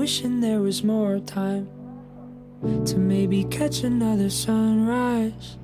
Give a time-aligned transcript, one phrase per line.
[0.00, 1.66] wishing there was more time
[2.86, 5.58] to maybe catch another sunrise.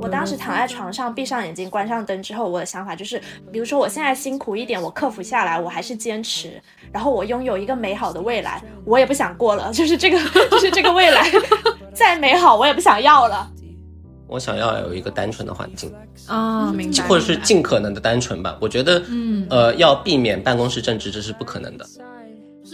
[0.00, 3.20] 我当时躺在床上，闭上眼睛，关上灯之后，我的想法就是，
[3.52, 6.60] 比如说我现在辛苦一点，我克服下来，我还是坚持，
[6.90, 10.18] 然后我拥有一个美好的未来，我也不想过了， 就是这个，
[10.50, 11.30] 就是这个未来，
[11.92, 13.50] 再美好我也不想要了。
[14.28, 15.92] 我想要有一个单纯的环境
[16.26, 18.58] 啊，明白，或者是尽可能的单纯吧。
[18.60, 21.86] 我觉得，嗯，呃，要避免办公室政治，这是不可能的。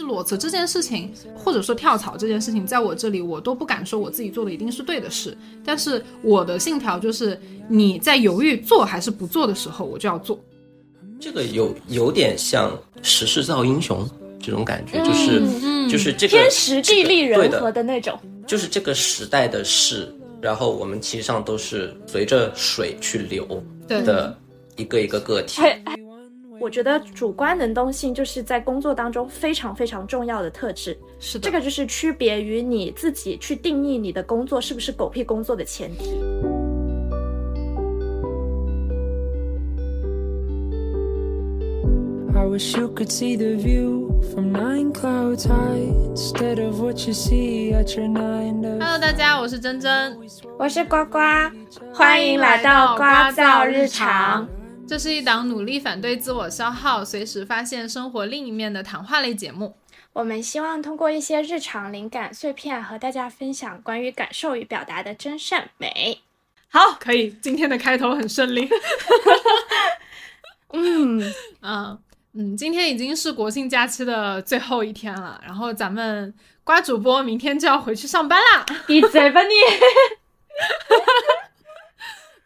[0.03, 5.35] 是裸辞这件事情，或者说跳槽这件事情，在我这里，我都不敢说我自己做的一定是对的事。
[5.63, 10.37] 但是我的信条就是，你在犹豫做还是不做的时候，我就要做。
[11.19, 14.05] 这个有有点像时势造英雄
[14.41, 20.13] 这种感觉，就是就是这个天时地利人和的那种，就是这个时代的事。
[20.41, 23.47] 然后我们其实上都是随着水去流
[23.87, 24.37] 的
[24.75, 25.61] 一个一个个体。
[26.63, 30.97] 我觉得主观能动性就是在工作当中非常非常重要的特质。
[31.19, 36.17] 是的，这个就是区别于你自己去定义你的工作是不是狗屁工作的前提。
[42.33, 47.73] I wish you could see the view from nine clouds high instead of what you see
[47.73, 48.61] at your nine.
[48.79, 50.17] Hello，大家，我是珍珍，
[50.57, 51.19] 我是呱呱，
[51.93, 54.47] 欢迎来到呱噪日常。
[54.87, 59.75] 这是一档努力反对自我消耗、随时发现生活另一面的谈话类节目。
[60.11, 66.21] 我们希望通过一些日常灵感碎片，和大家分享关于感受与表达的真善美。
[66.67, 68.69] 好，可以，今天的开头很顺利。
[70.73, 71.99] 嗯嗯。
[72.35, 78.65] 嗯，今天已经是国庆假期的最后一天了，然后咱们瓜主播明天就要回去上班啦。
[78.87, 79.53] 闭嘴吧你！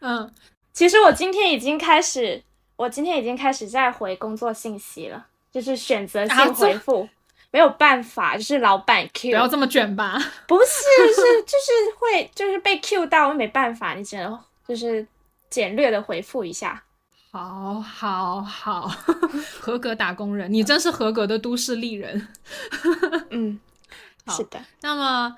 [0.00, 0.30] 嗯，
[0.78, 2.40] 其实我今天已经开始，
[2.76, 7.08] 我今天已经开始在回工作信息了，就是选择性回复，
[7.50, 9.30] 没有办法，就是老板 Q。
[9.30, 10.16] 不要这么卷吧？
[10.46, 10.66] 不是，
[11.16, 14.38] 是就是会就是被 Q 到，没办法，你只能
[14.68, 15.04] 就是
[15.50, 16.80] 简略的回复一下。
[17.32, 18.88] 好，好，好，
[19.58, 22.28] 合格打工人，你真是合格的都市丽人。
[23.30, 23.58] 嗯，
[24.28, 24.60] 是的。
[24.82, 25.36] 那么，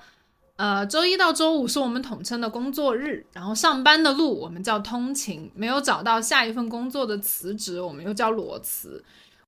[0.61, 9.03] 呃，周一到周五是我们统称的工作日，然后上班的路我们叫通勤，没有找到下一份工作的辞职，我们又叫裸辞。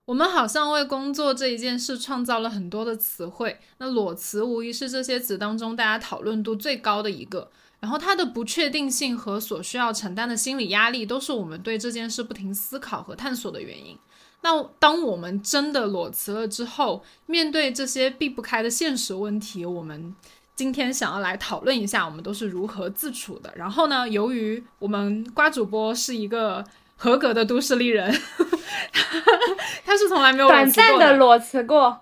[0.05, 7.51] 我们好像为工作这一件事创造了很多的词汇，那裸辞无疑是这些词当中大家讨论度最高的一个。
[7.79, 13.95] 然后它的不确定性和所需要承担的心理压力，都是我们对这件事不停思考和探索的原因。
[14.41, 20.15] 那当我们真的裸辞了之后，面对这些避不开的现实问题，我们
[20.55, 23.51] 今天想要来讨论一下，我们都是如何自处的。
[23.55, 26.63] 然后呢，由于我们瓜主播是一个
[26.95, 28.11] 合格的都市丽人，
[29.85, 31.99] 他是从来没有短暂的裸辞过，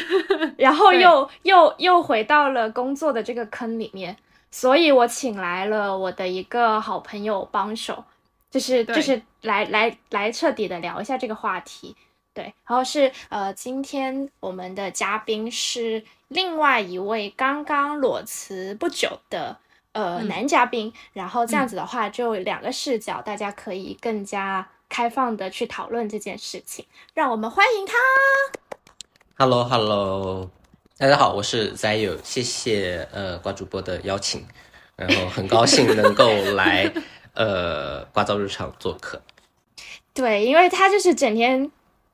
[0.58, 4.16] 然后又又又回到了工作的这个坑里面。
[4.50, 8.04] 所以我请来了我的一个好朋友帮手，
[8.50, 11.96] 就是就是来来来彻底的聊一下这个话题，
[12.32, 19.58] 对，然后是呃，今天我们的嘉宾是另外一位刚刚裸辞不久的
[19.92, 27.92] 呃男嘉宾，然后这样子的话就两个视角，大家可以更加开放的去讨论这件事情，让我们欢迎他。
[29.36, 30.50] Hello Hello。
[30.96, 34.46] 大家好，我是 Zayu，谢谢呃瓜主播的邀请，
[34.94, 36.92] 然后很高兴能够来
[37.34, 39.20] 呃瓜噪日常做客。
[40.14, 41.68] 对，因为他就是整天，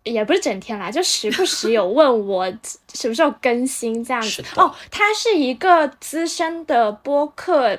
[0.04, 2.52] 也不是整天啦，就时不时有问我
[2.92, 4.44] 什么时候更新这样子。
[4.56, 7.78] 哦，他是一个资深的播客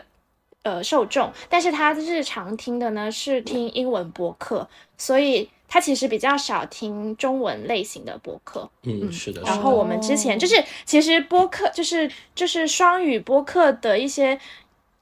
[0.63, 4.67] 呃受众，但是他日常听的呢是听英文播客，
[4.97, 5.49] 所以。
[5.73, 9.41] 他其实比较少听中文类型的播客，嗯，是的。
[9.43, 14.37] 然后我们之前就是，其实播客就是就是双语播客的一些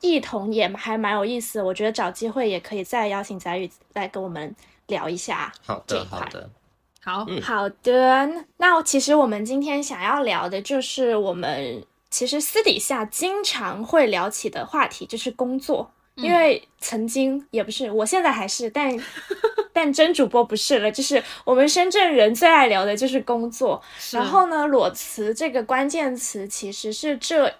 [0.02, 1.60] 异同也还蛮有意思。
[1.60, 5.52] 我觉得找机会也可以再邀请翟宇来跟我们聊一下。
[5.66, 6.48] 好的，好的，
[7.10, 8.30] 好，好的。
[8.58, 15.92] 那其实我们今天想要聊的就是我们其实私底下经常会聊起的话题，就是工作。
[16.16, 18.96] 因为曾经也不是，我现在还是，但
[19.74, 20.92] 但真主播不是了。
[20.92, 23.82] 就是我们深圳人最爱聊的就是工作。
[24.12, 27.52] 然后呢，裸辞这个关键词其实是这。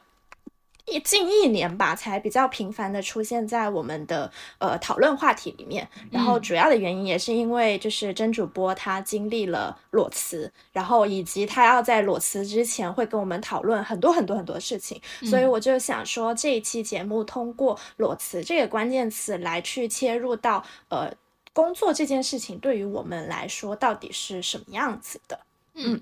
[1.02, 5.88] 近一年吧，才比较频繁的出现在我们的呃讨论话题里面。
[6.10, 21.12] 然后主要的原因也是因为就是真主播他经历了裸辞，然后以及他要在裸辞之前会跟我们讨论很多很多很多事情，所以我就想说这一期节目通过裸辞这个关键词来去切入到呃
[21.52, 25.40] 工作这件事情对于我们来说到底是什么样子的。
[25.74, 26.00] 嗯，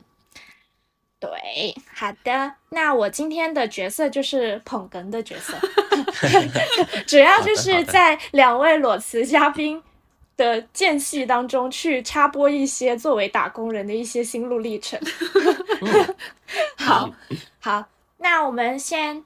[1.19, 1.29] 对。
[1.93, 5.53] 好的，那我今天的角色就是捧哏的角色，
[7.07, 9.81] 主要就是在两位裸辞嘉宾
[10.35, 14.99] 的间隙当中去插播一些作为打工人的一些心路历程。
[16.77, 17.09] 好
[17.59, 17.85] 好，
[18.17, 19.23] 那我们先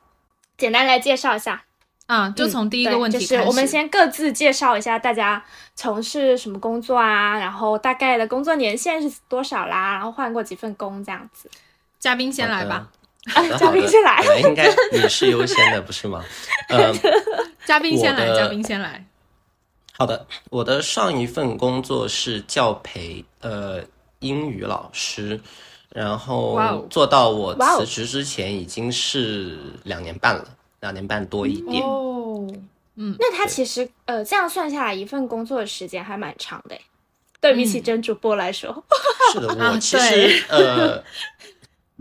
[0.57, 1.65] 简单来介绍一下。
[2.07, 5.41] 啊，就从第一个问题开始，就是我们先各自介绍一下大家
[5.75, 11.49] 从事什么工作啊，然后大概的工作年限是多少啦，然后换过几份工这样子。
[12.01, 12.89] 嘉宾先来吧，
[13.59, 16.25] 嘉宾先来，应该你是优先的，不是吗？
[16.69, 16.91] 呃，
[17.65, 19.05] 嘉宾先来，嘉宾先来。
[19.93, 23.79] 好的，我的上一份工作是教培呃
[24.17, 25.39] 英语老师，
[25.89, 30.45] 然后做到我辞职之前已经是两年半了。
[30.79, 31.83] 两年半多一点。
[31.83, 32.47] 哦，
[32.95, 36.75] 嗯，那他其实呃，这样算下来，一份工作的时间还蛮长的，
[37.39, 38.83] 对比起真主播来说。
[39.31, 41.03] 是的，我其实呃，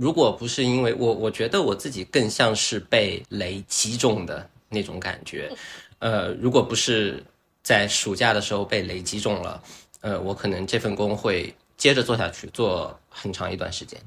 [0.00, 5.52] 如果不是因为我，我觉得我自己更像是被雷击中的那种感觉。
[5.98, 7.22] 呃，如果不是
[7.62, 9.62] 在暑假的时候被雷击中了，
[10.00, 14.00] 呃，我可能这份工会接着做下去，做很长一段时间。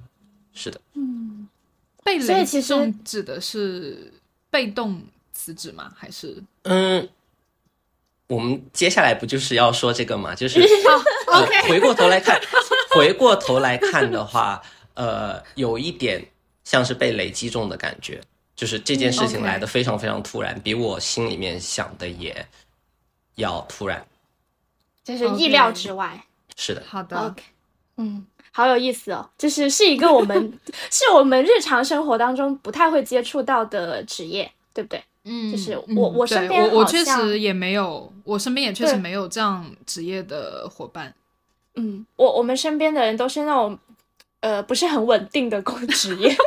[0.55, 1.47] 是的，嗯，
[2.03, 4.11] 被雷击中指的是。
[4.53, 5.01] 被动
[5.31, 5.91] 辞职吗？
[5.97, 7.09] 还是嗯，
[8.27, 10.35] 我们接下来不就是要说这个吗？
[10.35, 10.61] 就是
[11.25, 12.39] 呃，回过头来看，
[12.95, 14.61] 回过头来看的话，
[14.95, 16.25] 呃，有一点
[16.63, 18.21] 像是被雷击中的感觉，
[18.55, 22.45] 就是这件事情来的非常非常突然，比我心里面想的也
[23.35, 24.05] 要突然，
[25.03, 26.25] 就是意料之外。
[26.55, 27.43] 是的，好的，OK，
[27.97, 28.25] 嗯。
[28.55, 30.59] 好有意思哦， 就是是一个我们
[30.91, 35.03] 是我们日常生活当中不太会接触到的职业，对不对？
[35.23, 41.11] 嗯，就是我我身边我我确实也没有，我身边也确实没有这样职业的伙伴。
[41.73, 43.75] 嗯，我我们身边的人都是那种
[44.43, 46.35] 呃不是很稳定的工职业。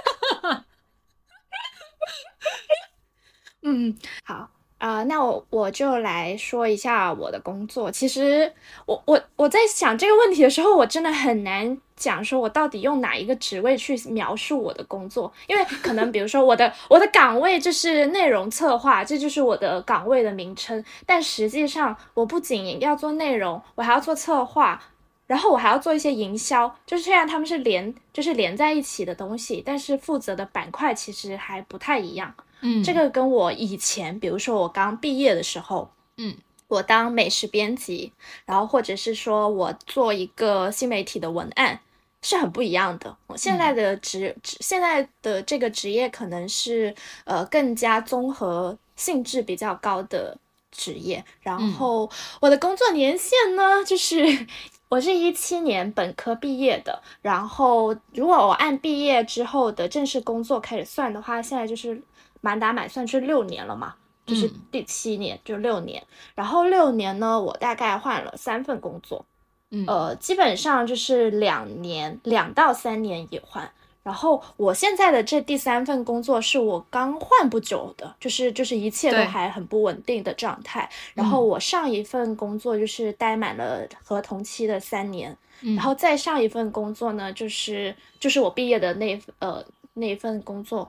[3.65, 4.51] 嗯，好。
[4.79, 7.91] 啊，那我我就来说一下我的工作。
[7.91, 8.53] 其实
[8.85, 20.85] 我我我在想这个问题的时候，我真的很难讲说我到底用哪一个职位去描述我的工作，因为可能比如说我的我的岗位就是内容策划，这就是我的岗位的名称。
[21.07, 24.83] 但实际上，我不仅要做内容，我还要做策划，
[25.27, 26.75] 然后我还要做一些营销。
[26.87, 32.35] 就是虽然他们是连就是连在一起的东西，但是负责的板块其实还不太一样。
[32.61, 36.35] 嗯，这个跟我以前，比如说我刚毕业的时候，嗯，
[36.69, 38.13] 我当美食编辑，
[38.47, 41.79] 然后或者是说我做一个新媒体的文案，
[42.23, 43.15] 是很不一样的。
[43.27, 46.95] 我现在的职职，现在的这个职业可能是
[47.25, 50.39] 呃更加综合性质比较高的
[50.73, 51.23] 职业。
[51.43, 54.47] 然后我的工作年限呢，就是
[54.89, 62.03] 我是一七年本科毕业的，然后如果我按毕业之后的正式工作开始算的话，现在就是。
[62.43, 66.01] 满打满算是六年了嘛，就是第七年就六年，
[66.37, 69.25] 然后六年呢，我大概换了三份工作，
[69.71, 73.69] 嗯，呃，基本上就是两年两到三年也换。
[74.07, 80.89] 然后我现在的这第三份工作是我刚换不久的，就是就是一切都还很不稳定的状态。
[81.13, 85.37] 然后我上一份工作就是待满了合同期的三年，
[85.75, 89.65] 然后再上一份工作呢，就是就是我毕业的那呃
[89.95, 90.89] 那份工作。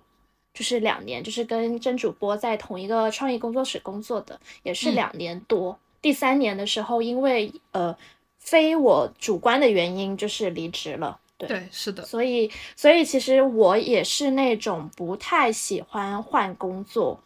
[0.53, 5.77] 就是两年，就是跟真主播在同一个创意工作室工作的，也是两年多。
[6.01, 7.95] 第三年的时候，因为呃
[8.39, 11.19] 非我主观的原因，就是离职了。
[11.37, 12.03] 对，是的。
[12.05, 17.19] 所以，所以其实我也是那种不太喜欢换工作。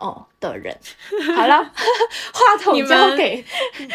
[0.00, 0.74] 哦的人，
[1.36, 1.58] 好了，
[2.32, 3.44] 话筒交给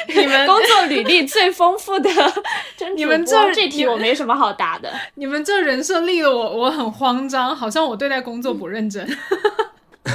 [0.10, 2.08] 你们 工作履历最丰富的
[2.96, 4.94] 你们这这题我没什么好答的。
[5.16, 9.04] 你们这人设立的我我很慌张，好像我对待工作不认真。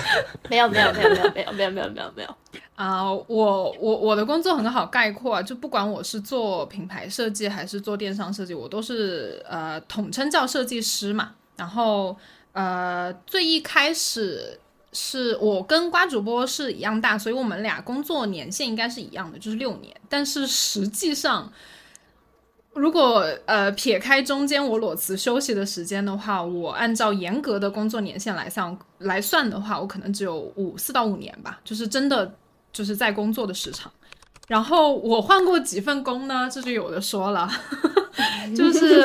[0.50, 2.36] 没有没有没有没有没有没有没有没有
[2.74, 3.04] 啊！
[3.12, 11.32] 我我我的工作很好概括啊，就不管我是做品牌设计还是做电商设计，我都是呃统称叫设计师嘛。
[11.56, 12.16] 然后
[12.52, 14.58] 呃最一开始。
[14.92, 19.94] 是我跟瓜主播是一样大，所以我们俩工作年限应该是一样的，就是六年。
[20.08, 21.52] 但是实际上，
[22.80, 32.34] 如果呃撇开中间我裸辞休息的时间的话，我按照严格的工作年限来算来算的话，我可能只有五四到五年吧，就是真的
[32.72, 33.92] 就是在工作的时长。
[34.48, 36.48] 然后我换过几份工呢？
[36.50, 37.48] 这就有的说了，
[38.56, 39.04] 就是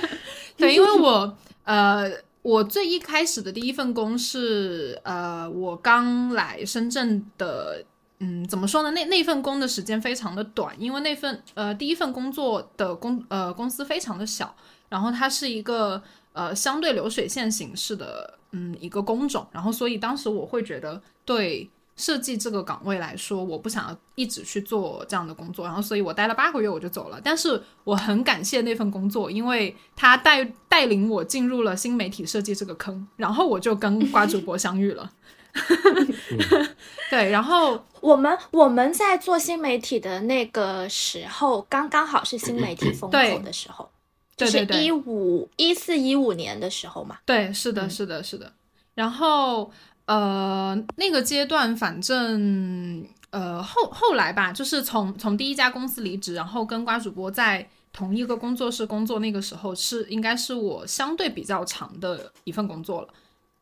[0.56, 2.12] 对，因为我呃。
[2.46, 7.84] 我最一开始的第一份工是，呃，我刚来深圳的，
[8.18, 8.90] 嗯，怎么说呢？
[8.92, 14.54] 那那份工的时间非常的短，因为那份呃第一份工作的公呃公司非常的小，
[14.88, 27.20] 然后它是一个呃相对流水线形式的嗯一个工种，然后所以当时我会觉得对设计这个岗位来说，我不想要一直去做这样的工作，然后所以我待了八个月我就走了。
[27.22, 35.10] 但是我很感谢那份工作，因为它带带领我进入了新媒体设计这个坑，然后我就跟瓜主播相遇了。
[37.08, 43.90] 对，然后我们我们在做新媒体的那个时候，刚刚好是新媒体风口的时候，
[44.36, 47.18] 对对对，一五一四一五年的时候嘛。
[47.24, 48.52] 对，是的，是的，是的。
[48.94, 49.72] 然后
[50.04, 63.08] 呃，那个阶段，反正呃后后来吧，就是从从第一家公司离职，然后跟瓜主播在同一个工作室工作，那个时候是应该是我相对比较长的一份工作了。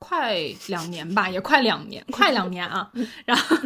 [0.06, 2.90] 快两年吧， 也快两年， 快两年啊。
[3.24, 3.56] 然后，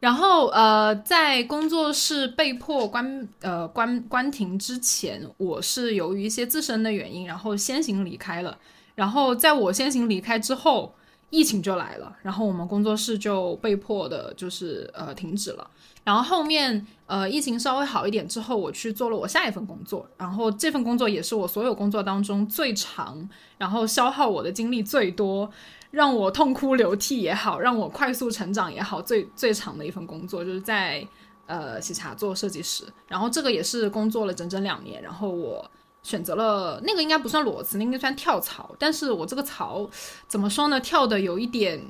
[0.00, 8.58] 然后呃，在工作室被迫关呃关关停之前，我是由于一些自身的原因，然后先行离开了。
[8.96, 10.92] 然后在我先行离开之后，
[11.30, 15.70] 疫情就来了，然后我们工作室就被迫的就是呃停止了。
[16.02, 20.08] 然后后面，呃，疫情稍微好一点之后，我去做了我下一份工作。
[20.16, 23.28] 然后这份工作也是我所有工作当中最长，
[23.58, 25.50] 然后消耗我的精力最多，
[25.90, 31.06] 让我痛哭流涕也好，让我快速成长也好，最最长的一份工作，就是在
[31.46, 32.84] 呃喜茶做设计师。
[33.08, 35.02] 然后这个也是工作了整整两年。
[35.02, 35.68] 然后我
[36.02, 38.74] 选择了那个应该不算裸辞，那应该算跳槽。
[38.78, 39.88] 但是我这个槽
[40.28, 40.80] 怎么说呢？
[40.80, 41.82] 跳的有一点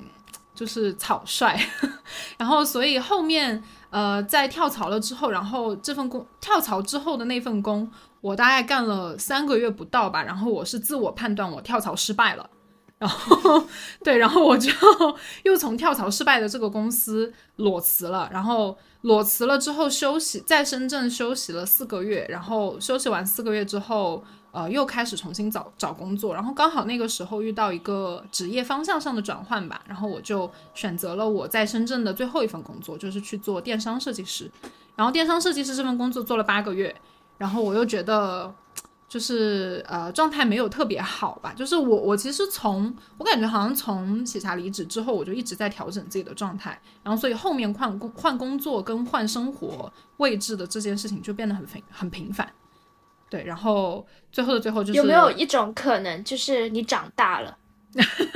[0.55, 1.59] 就是草率。
[2.39, 3.63] 然后所以后面。
[3.89, 7.89] 呃，在跳槽了之后，然后这份工跳槽之后的那份工，
[8.21, 10.23] 我大概干了三个月不到吧。
[10.23, 12.51] 然后我是自我判断我跳槽失败了，
[12.99, 13.63] 然后
[14.03, 14.71] 对，然后我就
[15.45, 18.29] 又从跳槽失败的这个公司裸辞了。
[18.33, 22.27] 然后裸辞了之后休息，在深圳休息了四个月。
[22.29, 24.25] 然后休息完四个月之后。
[24.53, 34.51] 呃，又开始重新找找工作，然后刚好那个时候遇到一个职业方向上的转换吧，然后我就选择了我在深圳的最后一份工作，就是去做电商设计师。
[34.95, 36.97] 然后电商设计师这份工作做了八个月，
[37.37, 38.51] 然后我又觉得
[39.09, 52.51] 就是呃状态没有特别好吧，就是我我其实从我感觉好像从喜茶离职之后，我就一直在调整自己的状态，然后所以后面换工换工作跟换生活位置的这件事情就变得很频很频繁。
[53.31, 57.57] 对，然后最后的最后就是有没有一种可能，就是你长大了，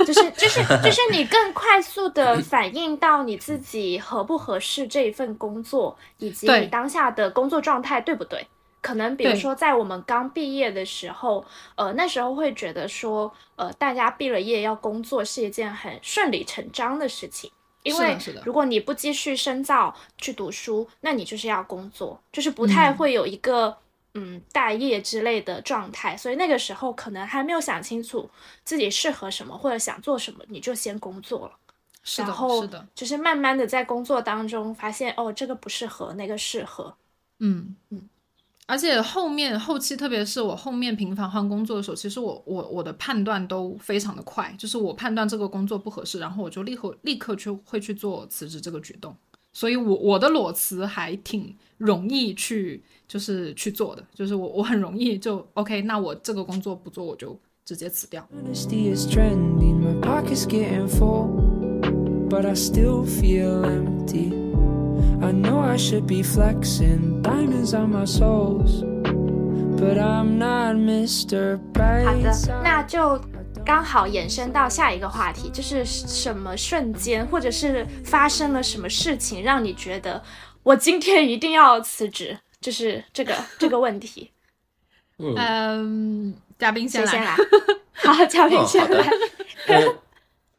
[0.05, 8.47] 就是 就是就是你更快速的反映到你自己合不合适这一份工作，以及你当下的工作状态对不对？
[8.81, 11.45] 可能比如说在我们刚毕业的时候，
[11.75, 17.51] 呃，那时候会觉得说，呃，大家毕了业要工作是一件很顺理成章的事情，
[17.83, 23.77] 因为如果你不继续深造去读书，那你就是要工作，就是不太会有一个。
[24.13, 28.29] 嗯，待业之类的状态，所以那个时候可能还没有想清楚
[28.65, 31.53] 自己适合什么或者想做什么，你就先工作了。
[32.03, 36.93] 是的，是的，就是慢慢的在工作当中发现，哦，这个不适合，那个适合。
[37.39, 38.09] 嗯嗯。
[38.71, 49.13] 而且后面后期，特别是我后面频繁换工作的时候，其实我我我的判断都非常的快，就是我判断这个工作不合适，然后我就立刻立刻去会去做辞职这个举动。
[49.51, 58.25] 所以，我我的裸辞还挺容易去，就是去做的，就是我我很容易就 OK，那我这个工作不做，我就直接辞掉。
[72.05, 72.31] 好的，
[72.63, 73.19] 那就。
[73.63, 80.23] 刚好延伸到下一个话题，就是什么瞬间，或者是发生了什么事情，让你觉得
[80.63, 84.31] 我今天一定要辞职，就是这个这个问题。
[85.19, 87.35] 嗯，嘉宾先来。
[87.93, 89.07] 好，嘉宾先来。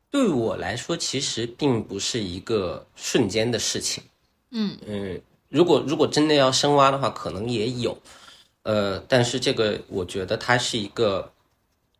[0.09, 4.05] 对我来说，其实并不是一个瞬间的事情。
[4.53, 7.99] 嗯嗯，如果如果真的要深挖的话，可能也有。
[8.63, 11.33] 呃，但是这个我觉得它是一个。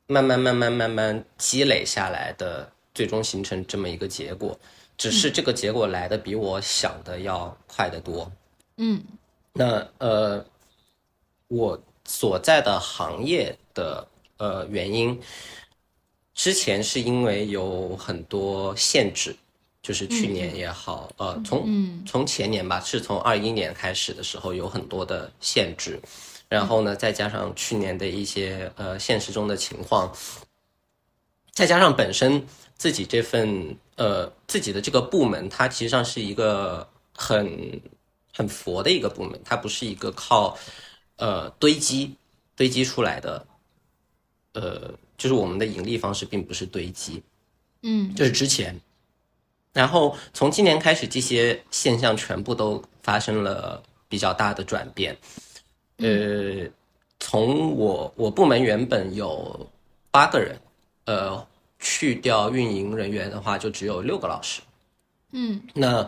[0.09, 4.59] 慢慢慢慢慢慢积累下来的，最终形成这么一个结果，
[4.99, 8.31] 只是这个结果来的比我想的要快得多。
[8.77, 9.03] 嗯，
[9.55, 10.45] 那呃，
[11.49, 14.07] 我所在的行业的
[14.37, 15.19] 呃原因，
[16.35, 19.35] 之前是因为有很多限制，
[19.83, 26.01] 就是去年也好，呃，从从前年吧，是从二一年开始的时候有很多的限制。
[26.49, 30.15] 然后呢，再加上去年的一些呃现实中的情况，
[31.51, 32.47] 再加上本身
[32.77, 37.81] 自己这份呃自己的这个部门，它其实上是一个很
[38.33, 40.57] 很佛的一个部门，它不是一个靠
[41.17, 42.15] 呃堆积
[42.55, 43.47] 堆积出来的，
[44.55, 44.95] 呃。
[45.19, 47.23] 就是我们的盈利方式并不是堆积，
[47.83, 48.77] 嗯就是之前。
[49.73, 55.17] 然后从今年开始，这些现象全部都发生了比较大的转变。
[55.97, 56.69] 呃，
[57.21, 59.67] 从我我部门原本有
[60.11, 60.59] 八个人，
[61.07, 61.47] 呃，
[61.79, 64.61] 去掉运营人员的话，就只有六个老师。
[65.31, 66.07] 嗯那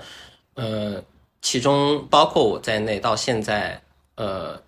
[0.55, 1.03] 呃，
[1.41, 3.81] 其中包括我在内，到现在，
[4.17, 4.61] 呃，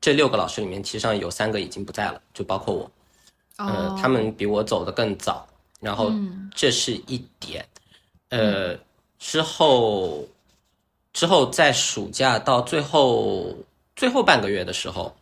[0.00, 2.90] 这六个老师里面，其实上有三个已经不在了，就包括我。
[3.56, 5.46] 呃哦，，他们比我走得更早，
[5.80, 7.64] 然后嗯这是一点。
[8.32, 8.74] 呃，
[9.18, 10.26] 之后
[11.12, 13.54] 之后在暑假到最后
[13.94, 15.14] 最后半个月的时候，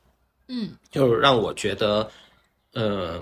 [0.46, 2.08] 嗯就让我觉得，
[2.72, 3.20] 呃，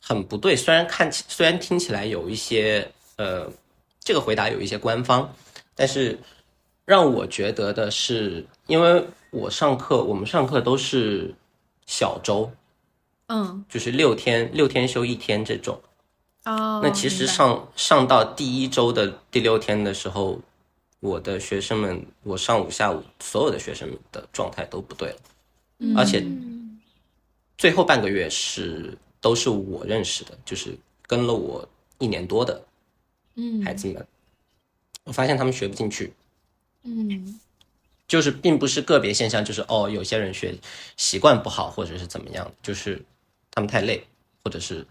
[0.00, 0.56] 很不对。
[0.56, 3.48] 虽然看起，虽然听起来有一些，呃，
[4.00, 5.32] 这个回答有一些官方，
[5.76, 6.18] 但是
[6.84, 11.32] 让我觉得的是，因为我上课，我们上课都是
[11.86, 12.50] 小周，
[13.28, 15.80] 嗯就是六天六天休一天这种。
[16.44, 20.40] 哦，那其实上上到第一周的第六天的时候，
[21.00, 25.16] 我的学生们，我上午下午所有的学生们的状态都不对了，
[25.78, 25.96] 嗯。
[25.96, 26.24] 而且
[27.58, 31.68] 最后半个月是都是我认识的，就是跟了我
[31.98, 32.64] 一年多的
[33.34, 33.62] 嗯。
[33.62, 34.06] 孩子们，
[35.04, 36.12] 我发现他们学不进去，
[36.84, 37.38] 嗯。
[38.08, 40.58] 就是并不是个别现象，就是哦，有些人学
[40.96, 43.00] 习惯不好，或者是怎么样，就是
[43.52, 44.04] 他们太累，
[44.42, 44.84] 或者是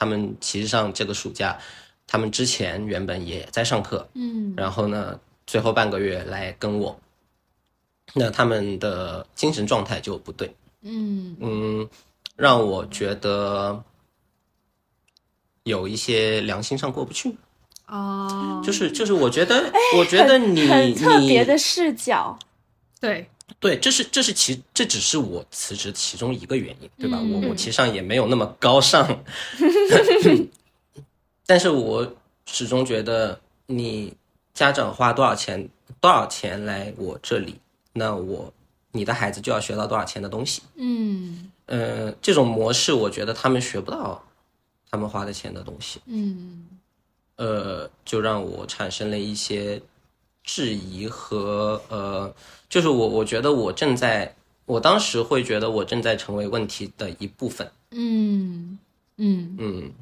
[0.00, 1.58] 他们其实上这个暑假，
[2.06, 6.98] 他们之前原本也在上课，嗯然后呢，最后半个月来跟我，
[8.14, 11.36] 那他们的精神状态就不对，嗯。
[11.38, 11.88] 嗯，
[12.34, 13.84] 让我觉得
[15.64, 17.36] 有一些良心上过不去，
[17.86, 22.38] 哦，就是就是我觉得，我觉得你很特别的视角。
[22.98, 23.28] 对，
[23.58, 27.18] 对，这是这是其这只是我辞职其中一个原因，对吧？
[27.20, 29.22] 嗯我我其实上也没有那么高尚
[31.46, 32.14] 但是我
[32.46, 34.14] 始终觉得你
[34.54, 35.68] 家长花多少钱
[36.00, 37.56] 多少钱来我这里，
[37.92, 38.52] 那我
[38.92, 40.62] 你的孩子就要学到多少钱的东西。
[40.76, 44.22] 嗯呃，这种模式我觉得他们学不到
[44.90, 46.66] 他们花的钱的东西，嗯
[47.36, 49.80] 呃，就让我产生了一些
[50.44, 52.34] 质疑和呃，
[52.68, 54.34] 就是我我觉得我正在，
[54.66, 58.78] 我当时会觉得我正在成为问题的一部分，嗯
[59.16, 59.92] 嗯，嗯，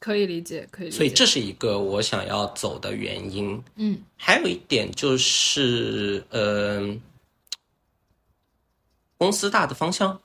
[0.00, 0.96] 可以理解，可以理解。
[0.96, 3.62] 所以这是一个我想要走的原因。
[3.76, 6.96] 嗯还有一点就是，呃，
[9.16, 10.20] 公司大的方向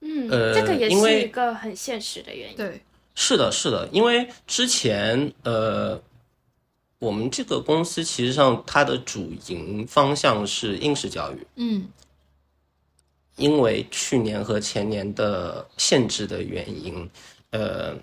[0.00, 2.56] 嗯，呃这个也是一个很现实的原因。
[2.56, 2.82] 对，
[3.14, 6.00] 是的，是的，因为之前呃，
[7.00, 11.88] 我们这个公司其实上它的主营方向是应试教育，嗯
[13.36, 17.10] 因为去年和前年的限制的原因，
[17.52, 17.96] 呃，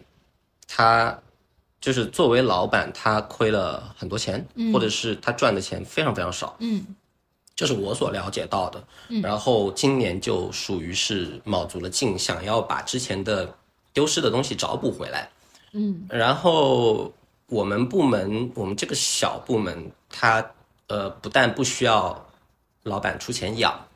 [0.68, 1.18] 他
[1.80, 6.84] 就是作为老板，他亏了很多钱，或者是他赚的钱非常非常少，嗯
[7.56, 8.84] 这是我所了解到的。
[9.22, 13.56] 然后今年就属于是卯足了劲，想要把之前的
[13.94, 15.30] 丢失的东西找补回来。
[15.74, 17.14] 嗯然后
[17.48, 20.52] 我们部门，我们这个小部门，它
[20.88, 22.28] 呃不但不需要
[22.84, 23.88] 老板出钱养，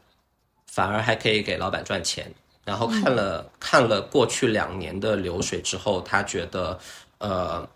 [0.68, 2.34] 反而还可以给老板赚钱。
[2.64, 6.80] 然后看了、看了过去两年的流水之后，他觉得
[7.18, 7.68] 呃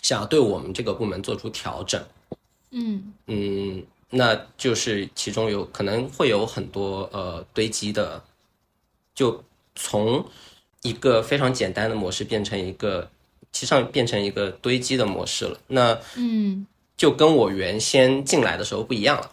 [0.00, 2.02] 想要对我们这个部门做出调整。
[2.70, 8.24] 嗯嗯，那就是其中有可能会有很多呃堆积的，
[9.14, 10.26] 就从
[10.80, 13.21] 一个非常简单的模式变成一个，其
[13.52, 15.58] 实上变成一个堆积的模式了。
[15.68, 19.30] 那嗯就跟我原先进来的时候不一样了。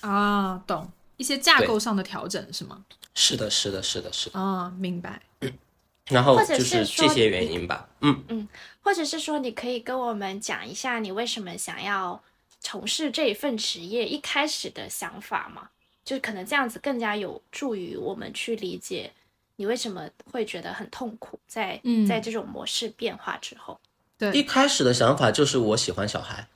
[0.00, 2.84] 啊，懂一些架构上的调整是吗？
[3.14, 4.38] 是的，是的，是的，是的。
[4.38, 5.20] 啊，明白。
[6.08, 7.88] 然后或者就是说这些原因吧。
[8.00, 8.48] 嗯，
[8.82, 12.22] 或者是说，你可以跟我们讲一下你为什么想要
[12.60, 15.68] 从事这一份职业一开始的想法吗？
[16.04, 19.12] 就是可能这样子更加有助于我们去理解
[19.58, 23.78] 你为什么会觉得很痛苦在，嗯在这种模式变化之后。
[24.16, 26.46] 对一，开始的想法就是我喜欢小孩，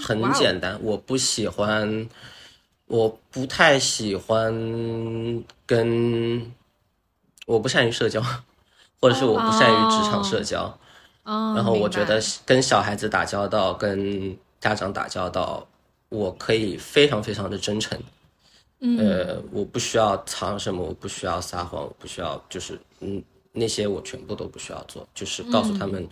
[0.00, 2.08] 很哇哦简单，我不喜欢，
[2.86, 4.54] 我不太喜欢
[5.66, 6.52] 跟，
[7.46, 8.22] 我不善于社交，
[9.00, 10.78] 或者是我不善于职场社交。
[11.24, 15.66] 哦，然后我觉得跟小孩子打交道，跟家长打交道，
[16.08, 18.00] 我可以非常非常的真诚。
[18.80, 18.98] 嗯。
[18.98, 26.08] 呃，我不需要藏什么，我不需要撒谎，我不需要就是嗯那些我全部都不需要做，就是告诉他们，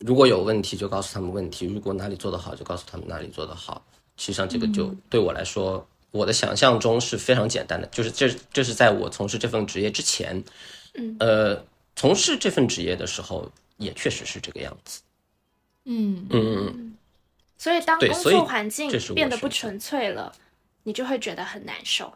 [0.00, 3.84] 如果有问题就告诉他们问题，如果哪里做得好就告诉他们哪里做得好。
[4.18, 10.44] 实际上这个就对我来说，我的想象中是非常简单的，就是这这是在我从事这份职业之前，
[10.94, 11.16] 嗯。
[11.18, 11.64] 呃，
[11.96, 15.00] 从事这份职业的时候，也确实是这个样子。
[15.84, 16.26] 嗯。
[16.30, 16.96] 嗯嗯嗯，
[17.56, 20.32] 所以当工作环境变得不纯粹了，
[20.84, 22.12] 你就会觉得很难受。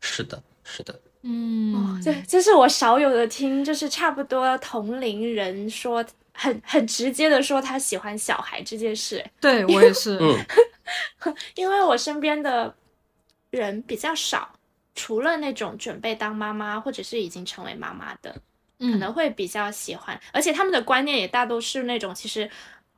[0.00, 1.00] 是的，是的。
[1.22, 10.16] 嗯，这这是我少有的听，就是差不多同龄人说很很直接的说他喜欢小孩这件事，对我也是。
[10.20, 10.38] 嗯
[11.56, 12.74] 因为我身边的
[13.50, 14.54] 人比较少，
[14.94, 18.34] 除了那种准备当妈妈或者是已经成为妈妈的，
[18.78, 22.48] 嗯可能会比较喜欢，而且他们的观念也大都是那种其实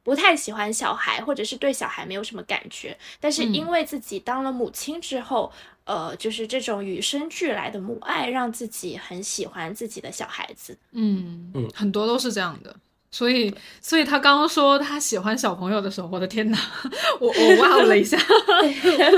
[0.03, 5.53] 不太喜欢小孩，或者是对小孩没有什么感觉，但是因为自己当了母亲之后，
[5.85, 10.77] 呃，就是这种与生俱来的母爱，让自己很喜欢自己的小孩子。
[10.93, 12.75] 嗯嗯很多都是这样的。
[13.13, 16.59] 所以，所以他刚刚说他喜欢小朋友的时候，我的天哪，
[17.21, 18.17] 我我 哇哦了一下。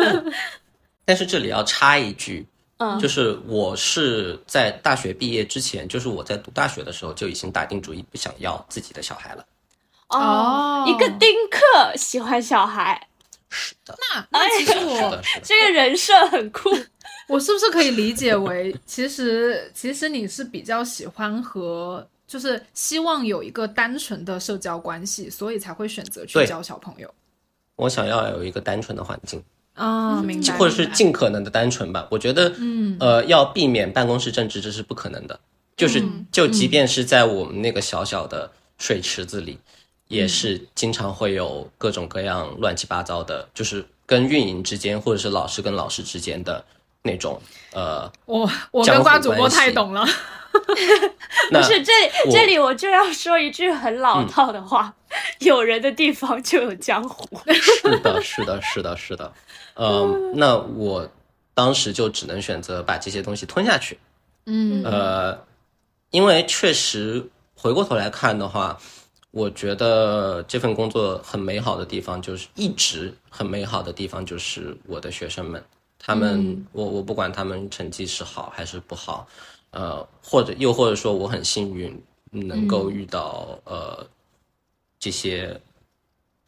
[1.05, 2.47] 但是这里要插一句，
[2.79, 9.45] 嗯，就是我是在大学毕业之前，就是我在读大学的时候就已经打定主意不想要自己的小孩了。
[10.13, 13.09] 哦，哦一个丁克喜欢小孩，
[13.51, 15.21] 是的，那那其实我。
[15.43, 16.71] 这个人设很酷。
[17.29, 27.09] 我是不是可以理解为，其实其实你是比较喜欢和就是希望有一个单纯的社交关系，所以才会选择去对交小朋友。
[27.77, 29.43] 我想要有一个单纯的环境，
[29.75, 30.59] 啊、明白。
[30.59, 32.07] 或者是尽可能的单纯吧。
[32.11, 35.39] 我觉得，嗯呃，要避免办公室政治，这是不可能的。
[35.75, 39.73] 就是嗯就即便是在我们那个小小的水池子里，嗯
[40.13, 46.63] 也是经常会有各种各样乱七八糟的，就是跟运营之间，或者是老师跟老师之间的
[47.03, 47.41] 那种
[47.73, 50.07] 呃，我我跟瓜主播太懂了。
[51.51, 51.93] 不是这
[52.27, 54.95] 我这里我就要说一句很老套的话：
[55.41, 57.27] 有人的地方就有江湖。
[57.53, 59.33] 是的，是的，是的，是的，
[59.77, 61.11] 嗯，那我
[61.55, 63.99] 当时就只能选择把这些东西吞下去。
[64.45, 65.43] 嗯呃，
[66.11, 68.79] 因为确实回过头来看的话，
[69.33, 75.65] 我觉得这份工作很美好的地方，就是一直很美好的地方，就是我的学生们，
[75.99, 79.27] 他们，我我不管他们成绩是好还是不好，
[79.71, 84.07] 呃，或者又或者说我很幸运能够遇到、呃
[84.99, 85.61] 这些，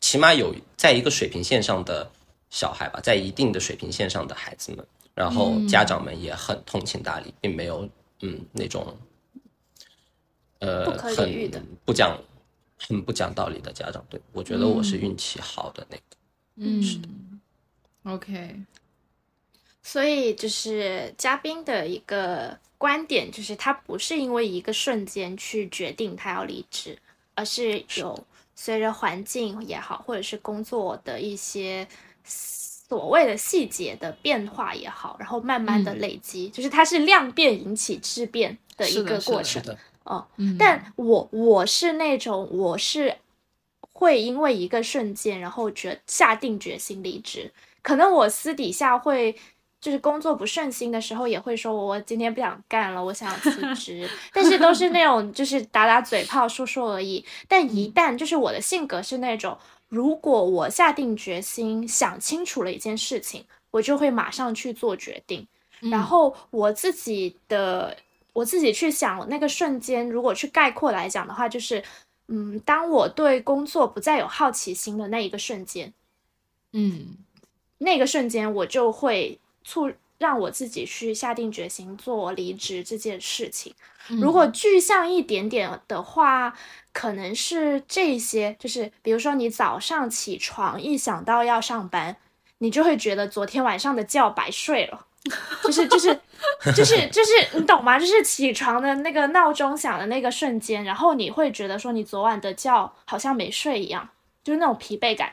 [0.01, 2.09] 起码有在一个水平线上的
[2.51, 7.89] 小孩吧，在一定的水平线上的孩子们，然后家长们也很通情达理，并没有
[8.21, 8.95] 嗯那种
[10.59, 11.59] 呃不可理喻的。
[11.59, 12.17] 很不讲
[12.79, 14.05] 很不讲道理的家长。
[14.09, 16.03] 对我觉得我是运气好的那个。
[16.57, 17.41] 嗯
[18.05, 18.61] ，OK，
[19.83, 26.97] 所以就是嘉宾的一个观点，就是他不是因为一个瞬间去决定他要离职，
[27.35, 31.87] 而是有随着环境也好，或者是工作的一些
[32.23, 39.63] 所谓的细节的变化也好，然后慢慢的累积，就是它是量变引起质变的一是的是的个过程。
[39.63, 43.17] 是的，哦，嗯，但我我是那种我是
[43.93, 47.53] 会因为一个瞬间，然后决下定决心离职。
[47.83, 49.37] 可能我私底下会
[49.81, 54.09] 就是工作不顺心的时候，也会说我今天不想干了，我想辞职。
[54.33, 57.25] 但是都是那种就是打打嘴炮说说而已。
[57.47, 65.47] 但一旦就是我的性格是那种，如果我下定决心想清楚了一件事情，我就会马上去做决定。
[65.81, 67.95] 然后我自己的
[68.35, 71.83] 我自己去想那个瞬间，如果去概括来讲的话，就是，
[72.29, 75.95] 嗯，当我对工作不再有好奇心的那一个瞬间，
[76.73, 77.17] 嗯
[77.79, 83.75] 那个瞬间我就会促让我自己去下定决心做离职这件事情。
[84.09, 86.57] 如果具象一点点的话，
[86.93, 92.17] 可能是这些，就是比如说你早上起床一想到要上班，
[92.59, 95.07] 你就会觉得昨天晚上的觉白睡了。
[95.63, 96.21] 就是就是
[96.75, 97.99] 就是就是你懂吗？
[97.99, 104.09] 就是起床的那个闹钟响的那个瞬间，然后你会觉得说你昨晚的觉好像没睡一样，
[104.43, 105.33] 就是那种疲惫感。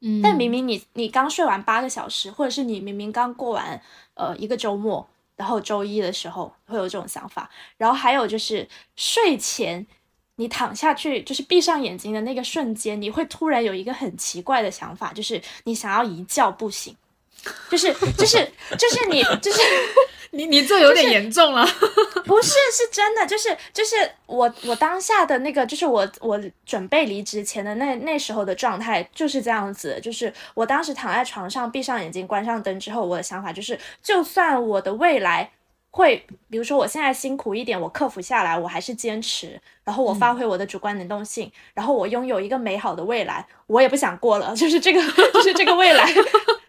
[0.00, 3.80] 嗯，但明明你你刚睡完八个小时，或者是你明明刚过完
[4.14, 7.50] 呃一个周末，然后周一的时候会有这种想法。
[7.78, 9.86] 然后还有就是睡前
[10.36, 16.94] 你躺下去，就是闭上眼睛的那个瞬间，你会突然有一个很奇怪的想法，就是你想要一觉不醒，
[17.70, 18.38] 就是就是
[18.78, 19.60] 就是你就是。
[20.32, 21.64] 你你这有点严重了。
[22.26, 35.50] 不是，是真的，就是就是我我当下的那个，就是我我准备离职前的那那时候的状态就是这样子，就是我当时躺在床上，闭上眼睛，关上灯之后，我的想法就是，就算我的未来
[35.90, 45.00] 会，比如说我现在辛苦一点，我克服下来，我还是坚持，然后我发挥我的主观能动性，然后我拥有一个美好的未来，我也不想过了，就是这个
[45.32, 46.12] 就是这个未来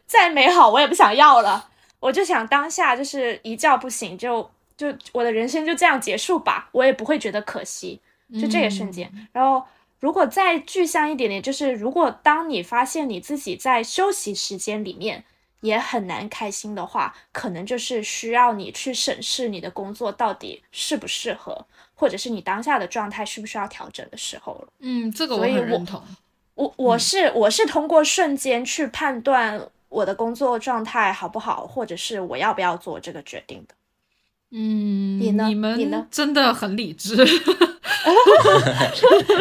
[0.08, 1.70] 再美好，我也不想要了。
[2.00, 8.02] 我就想当下就是一觉不醒就就我的人生就这样结束吧，我也不会觉得可惜。
[8.34, 9.66] 就这个瞬间，然后
[10.02, 15.24] 如果再具象一点点，就是如果当你发现你自己在休息时间里面
[15.62, 21.66] 也很难开心的话，可能就是需要你去审视你的工作到底适不适合，
[21.96, 24.68] 或者是你当下的状态需不需要调整的时候了。
[24.80, 26.04] 嗯，这个我认同。
[26.56, 33.76] 我我是我是通过瞬间去判断我的工作状态好不好，或者是我要不要做这个决定的。
[34.52, 37.16] 嗯，你呢你你呢们真的很理智。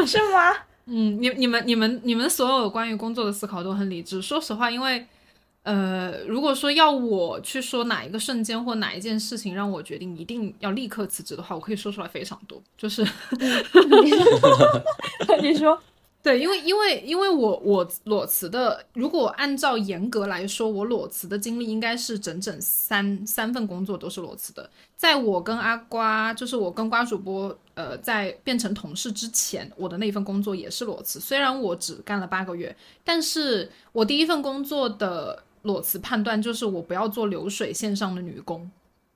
[0.06, 0.52] 是吗？
[0.86, 4.22] 嗯，你你们你们你们所有关于工作的思考都很理智。
[4.22, 5.04] 说实话，因为
[5.64, 12.62] 呃，如果说要我去说哪一个瞬间或哪一件事情让我决定一定要立刻辞职的话，我可以说出来非常多。
[12.78, 13.02] 就是
[15.42, 15.76] 你说，
[16.26, 24.68] 对，因为因为因为我我裸辞的，如果按照严格来说，我裸辞的经历应该是整整三三份工作都是裸辞的。
[24.96, 31.20] 在我跟阿瓜，就是我跟瓜主播，呃，在变成同事之前，我的那份工作也是裸辞。
[31.20, 38.68] 虽然我只干了八个月，但是我第一份工作的裸辞判断就是我不要做流水线上的女工。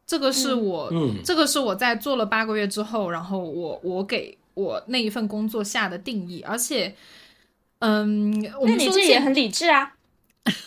[0.06, 6.94] 这个是我，嗯这个是我在做了八个月之后，然后我我给我那一份工作下的定义，而且，
[7.78, 9.94] 嗯，我说起你这也很理智啊，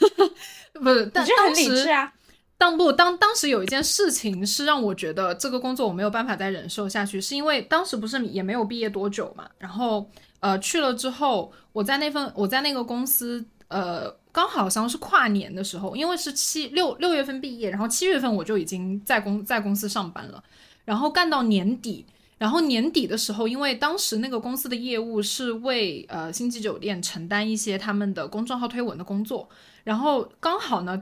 [0.74, 2.14] 不是，你但当时理智啊。
[2.56, 20.42] 当不当当时有一件事情是让我觉得这个工作我没有办法再忍受下去，是因为当时不是也没有毕业多久嘛，然后呃去了之后，我在那份我在那个公司呃刚好像是跨年的时候，因为是七六六月份毕业，然后七月份我就已经在公在公司上班了，
[20.86, 22.06] 然后干到年底。
[22.44, 29.48] 然后年底的时候，因为当时那个公司的业务是为呃星级酒店承担一些他们的公众号推文的工作，
[29.86, 31.02] 然后刚好呢，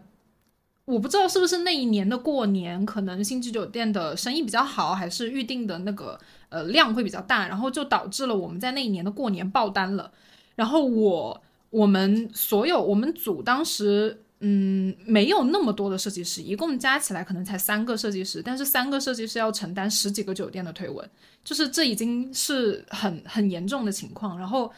[0.85, 10.11] 我不知道是不是那一年的过年，可能星级酒店的生意比较好，还是预定的那个呃量会比较大，然后就导致了我们在那一年的过年爆单了。
[10.53, 21.09] 然后我我们所有我们组当时嗯没有那么多的设计师，一共加起来可能才三个设计师，但是三个设计师要承担十几个酒店的推文，
[21.43, 24.71] 就是这已经是很很严重的情况，然后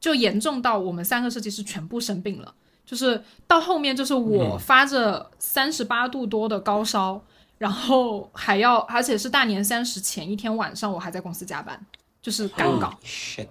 [0.00, 2.54] 就严重到我们三个设计师全部生病了。
[2.86, 7.22] 就是到后面，就是我发着三十八度多的高烧，
[7.56, 11.80] 然后还要，而且是大年三十前一天晚上，我还在公司加班，
[12.20, 13.46] 就是赶稿 shit！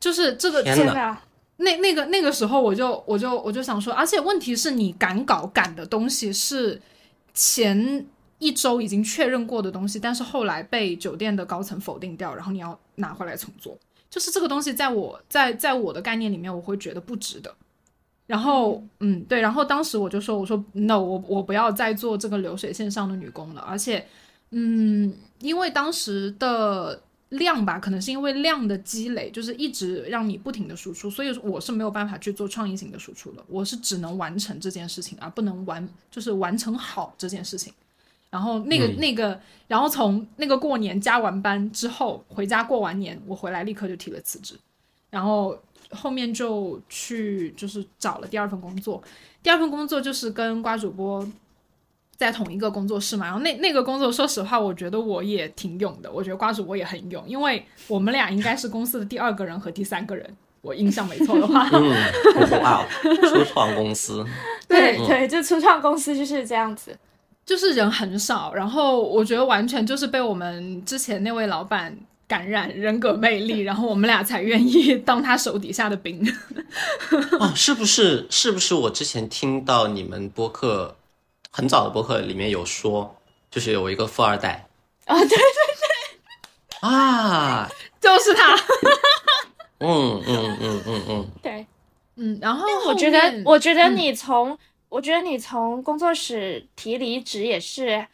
[0.00, 1.24] 就是这个天哪真的啊，
[1.62, 6.80] 那那个那个时候，我就我就我就想说，而且问题是你赶稿赶的东西是
[7.32, 8.04] 前
[8.38, 13.78] 一周已经确认过的东西，但是后来被酒店的高层否定掉，然后你要拿回来重做，
[14.10, 17.54] 就是这个东西在我在在我的概念里面，我会觉得不值得。
[18.26, 24.06] 然后，嗯，对，然后当时我就说，我说 no，我我不要再做这个流水线上的女工了，而且，
[24.50, 37.72] 嗯，因为当时的量吧，可能是因为量的积累，就是一直让你不停的输出，所以我是没有办法去做创意型的输出的，我是只能完成这件事情，而不能完就是完成好这件事情。
[38.30, 38.96] 然后那个、嗯。
[38.96, 44.54] 那个，然后从那个过年加完班之后回家过完年，我回来立刻就提了辞职，
[45.10, 45.58] 然后
[45.90, 49.02] 后面就去就是找了第二份工作，
[49.42, 51.26] 第二份工作就是跟瓜主播
[52.22, 61.90] 在同一个工作室嘛，然后那那个工作，说实话，我觉得我也挺勇的，我觉得瓜主我也很勇，因为我们俩应该是公司的第二个人和第三个人，我印象没错的话，嗯，
[62.62, 62.86] 哇哦，
[63.28, 64.32] 初创公司， 嗯
[64.68, 66.96] 对对，就初创公司就是这样子。
[67.44, 71.94] 就是人很少，然后我觉得完全就是被我们之前那位老板
[72.28, 76.24] 感染人格魅力，然后我们俩才愿意当他手底下的兵。
[77.40, 78.28] 哦，是不是？
[78.30, 80.96] 是不是我之前听到你们播客
[81.52, 83.14] 很早的博客里面有说，
[83.50, 84.66] 就是有一个富二代
[85.04, 87.70] 啊，对对对，啊？
[88.00, 88.56] 就是他，
[89.78, 91.66] 嗯嗯嗯嗯嗯，对，
[92.16, 93.96] 嗯，然后我觉得，我觉得嗯。
[93.96, 98.06] 你从，我觉得你从工作室提离职也是，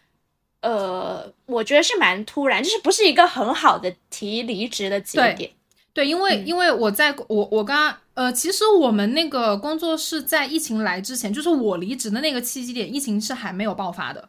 [0.60, 5.50] 呃，我觉得是蛮突然，就是不是一个很好的提离职的节对点。
[5.98, 14.28] 对，因为、嗯因为我在我我刚刚呃，其实我们那个工作室在疫情来之前，就是我离职的那个契机点，疫情是还没有爆发的。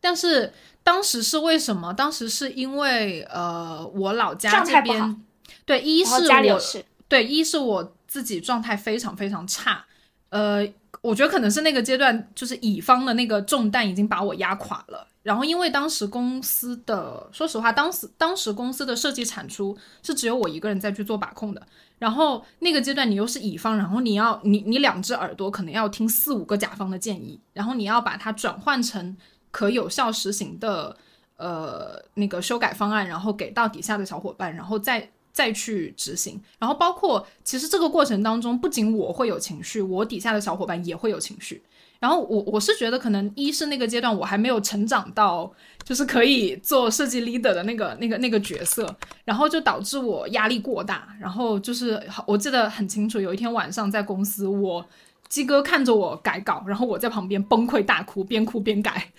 [0.00, 0.52] 但是
[0.84, 1.92] 当时是为什么？
[1.92, 5.20] 当时是因为呃，我老家这边，
[5.64, 6.60] 对，一是我
[7.08, 9.84] 对，一是我自己状态非常非常差，
[10.28, 10.64] 呃，
[11.00, 15.08] 我觉得可能是那个阶段，就是乙方的那个重担已经把我压垮了。
[15.22, 21.60] 然后因为当时公司的，说实话，当时当时公司的设计产出是只有我一个人在去做把控的。
[21.98, 29.14] 然后那个阶段你又是乙方，然后你要你你两只耳朵可能要听四五个甲方的建议，然后你要把它转换成
[29.50, 30.96] 可有效实行的
[31.36, 36.42] 呃那个修改方案，然后给到底下的小伙伴，然后再再去执行。
[36.58, 41.62] 然后包括其实这个过程当中，不仅我会有情绪，我底下的小伙伴也会有情绪。
[42.00, 45.52] 然后我我是觉得，可能一是那个阶段我还没有成长到，
[45.84, 51.06] 就是可以做设计 leader 的那个那个那个角色，然后就导致我压力过大。
[51.20, 54.82] 然后就是我记得很清楚，有一天晚上在公司，我
[55.28, 59.12] 鸡哥看着我改稿，然后我在旁边崩溃大哭，边哭边改。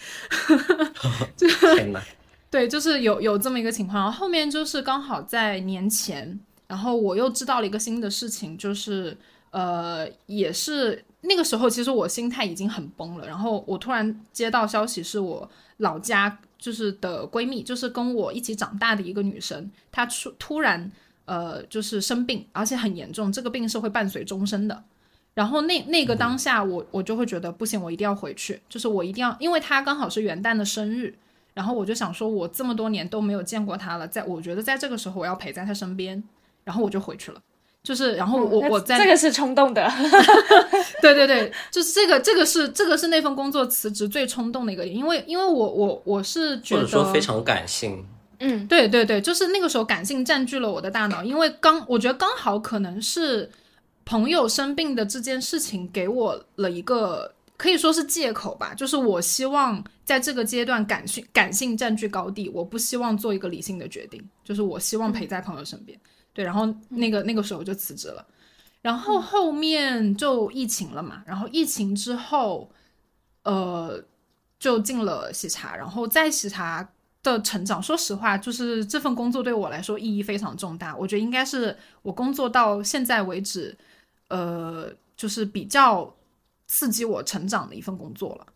[1.38, 2.02] 天哪！
[2.50, 4.02] 对，就是有有这么一个情况。
[4.04, 9.16] 然后后面就是刚好在年前，然后我又知道了一个新的事情，就是
[9.52, 11.06] 呃，也是。
[11.22, 13.28] 那个时候，其实我心态已经很崩了。
[13.28, 20.92] 然后我突然接到消息，是我老家就是的闺蜜，就是跟我一起长大的一个女生，她突突然
[21.26, 24.84] 呃就是生病，而且很严重，这个病是会伴随终身的。
[25.34, 31.16] 然后那那个当下，我我就会觉得不行，我一定要回去，就是我一定要，因为她刚好是元旦的生日，
[31.54, 36.22] 然后我就想说，我这么多年都没有见过她了，在我觉得在这个时候我要陪在她身边，
[36.64, 37.42] 然后我就回去了。
[37.84, 39.92] 就是，然后我我在这个是冲动的，
[41.02, 48.06] 对对对，就是这个这个是这个是那份工作辞职最冲动的一个点，因为因为我我我是觉得说非常感性，
[48.38, 53.50] 嗯，对对对，就是那个时候感性占据了我的大脑，因为刚我觉得刚好可能是
[54.06, 66.00] 朋友生病的这件事情给我了一个可以说是借口吧，就是我希望在这个阶段感性感性占据高地，我不希望做一个理性的决定，就是我希望陪在朋友身边。
[66.34, 68.26] 对，然后那个那个时候就辞职了，
[68.82, 72.72] 然后后面就疫情了嘛，然后疫情之后，
[73.44, 74.04] 呃，
[74.60, 76.90] 就进了喜茶，然后在喜茶
[77.22, 83.78] 的成长，说实话，就是这份工作对我来说意义非常重大，我觉得应该是我工作到现在为止，
[84.30, 86.16] 呃，就是比较
[86.68, 88.48] 刺激我成长的一份工作了。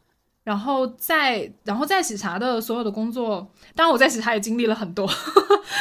[0.46, 5.10] 然后在然后在喜茶的所有的工作，当然我在喜茶也经历了很多，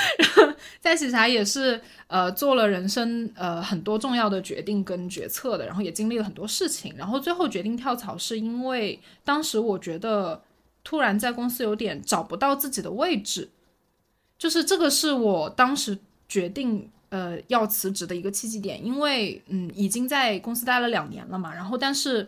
[0.81, 10.43] 在喜茶也是呃做了人生呃很多重要的决定跟决策的，然后也经历了很多事情，然后最后决定跳槽是因为当时我觉得
[10.83, 13.51] 突然在公司有点找不到自己的位置，
[14.39, 22.27] 就是这个是我当时决定呃要辞职的一个契机点，因为嗯已经在公司待了两年了嘛，然后但是。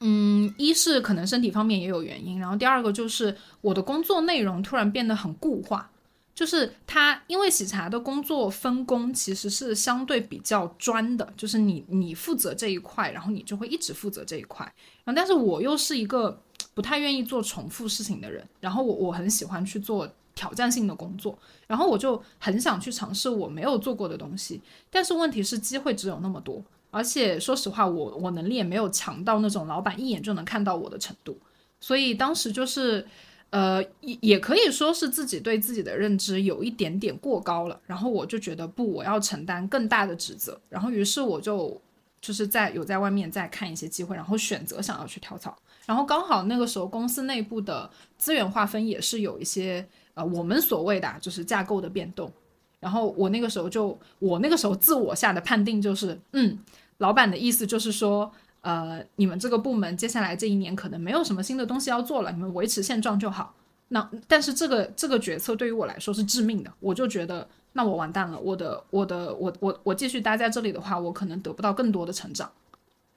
[0.00, 5.90] 嗯，一是可能身体方面也有原因，然后第二个就是我的工作内容突然变得很固化，
[6.34, 14.64] 就是他因为喜茶的工作分工其实是相对比较专的，就是你你负责这一块，然后你就会一直负责这一块，
[15.04, 16.38] 然后但是我又是一个
[16.74, 26.62] 不太愿意做重复事情的人，然后我我很喜欢去做挑战性的工作，然后我就很想去尝试我没有做过的东西，但是问题是机会只有那么多。
[26.94, 31.36] 而且说实话，我我能力也没有强到那种老板一眼就能看到我的程度，
[31.80, 33.04] 所以当时就是，
[33.50, 37.80] 呃，也也可以说是自己对自己的认知有一点点过高了。
[37.84, 40.56] 然后我就觉得不，我要承担更大的职责。
[40.68, 41.80] 然后于是我就
[42.20, 45.56] 就是在有在外面再看一些机会，然后选择想要去跳槽。
[45.86, 52.32] 然后刚好那个时候公司内部的资源划分也是有一些呃我们所谓的就是架构的变动。
[52.78, 56.56] 然后我那个时候就我那个时候自我下的判定就是嗯。
[56.98, 63.54] 老板的意思就是说，呃，你们这个部门接下来这一年可能没有什么新的东西要做了，你们维持现状就好。
[63.88, 72.50] 那但是这个这个决策对于我来说是致命的，我就觉得那我完蛋了，我的我的我我我继续待在这里的话，我可能得不到更多的成长。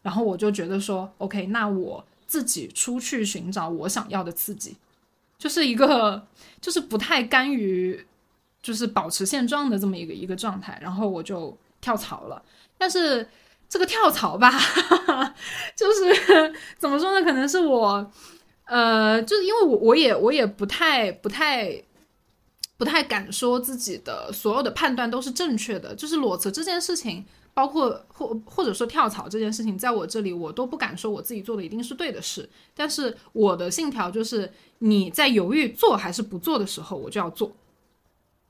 [0.02, 4.76] 然后我就觉得说，OK，那我自己出去寻找我想要的刺激，
[5.38, 6.26] 就是一个
[6.60, 8.06] 就是不太甘于
[8.62, 10.78] 就是保持现状的这么一个一个状态。
[10.82, 12.42] 然后我就跳槽了，
[12.78, 13.28] 但是。
[13.69, 14.49] 这个跳槽吧，
[15.75, 17.25] 就是 怎么说呢？
[17.25, 18.12] 可能是我，
[18.65, 21.84] 呃，就是因为我我也我也不太不太
[22.77, 25.93] 不太敢说自己的所有的判断都是正确的。
[25.95, 32.49] 就是裸辞这件事情，包括或或者说跳槽这件事情，在我这里我都不敢说我自己做的一定是对的事。
[32.74, 34.49] 但是我的信条就是，
[34.80, 37.51] 你在犹豫做还是不做的时候，我就要做。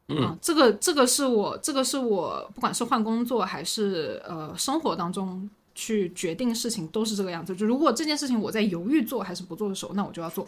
[0.09, 7.53] 嗯，这个这个是我这个是我不管是换工作还是呃生活当中去决定事情都是这个样子。
[7.55, 10.47] 就如果这件事情我在犹豫做还是不做的时候，那我就要做。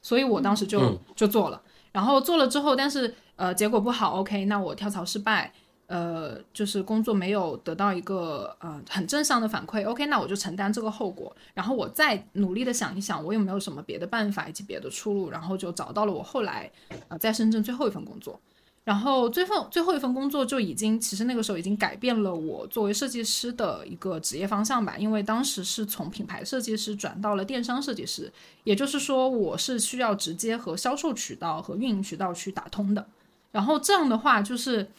[0.00, 1.60] 所以我当时就就做了，
[1.92, 5.52] 然后做了之后，但是呃结果不好，OK，那我跳槽失败，
[5.86, 16.70] 呃就是工作没有得到一个呃很正向的反馈，OK，那我就承担这个后果，然后我再努力的想一想，我有没有什么别的办法以及别的出路，然后就找到了我后来
[17.08, 18.40] 呃在深圳最后一份工作。
[18.84, 28.32] 然后最后最后一份工作就已经，其实那个时候已经改变了我作为设计师的一个职业方向吧，因为当时是从品牌设计师转到了电商设计师，
[28.64, 33.06] 也就是说我是需要直接和销售渠道和运营渠道去打通的。
[33.52, 34.90] 然后这样的话就是，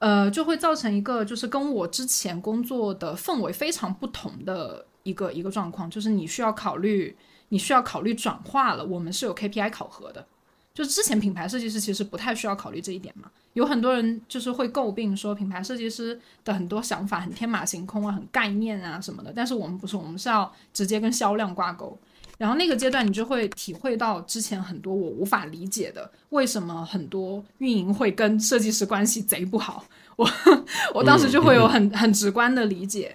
[0.00, 7.16] 呃，就会造成一个就是跟我之前工作的氛围非常不同的一个一个状况，就是你需要考虑
[7.50, 10.26] 你需要考虑转化了，我们是有 KPI 考核的。
[10.74, 19.30] 就之前品牌设计师其实不太需要考虑这一点嘛，有很多人就是会诟病说品牌设计师的很多想法很天马行空啊，很概念啊什么的。
[19.36, 21.98] 但是我们不是，我们是要直接跟销量挂钩。
[22.38, 29.84] 然后那个阶段你就会体会到之前很多我无法理解的，为什么很多运营会跟设计师关系贼不好。
[30.16, 30.28] 我
[30.94, 33.14] 我当时就会有很很直观的理解，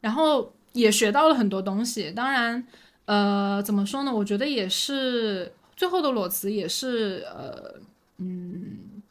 [0.00, 2.10] 然后也学到了很多东西。
[2.10, 2.66] 当然，
[3.04, 4.12] 呃，怎么说呢？
[4.12, 5.52] 我觉得也是。
[5.76, 7.74] 最后的裸辞也是呃
[8.16, 9.02] 嗯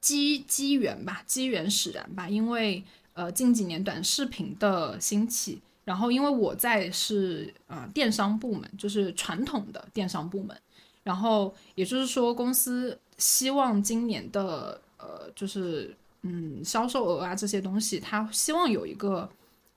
[0.00, 2.82] 机机缘吧，机缘使然吧，因为
[3.12, 10.56] 呃近几年短视频的兴起，然后因为我在是呃电商部门，就是传统的电商部门，
[11.02, 19.30] 然后也就是说公司希望今年的呃就是嗯销售额啊这些东西，他希望有一个。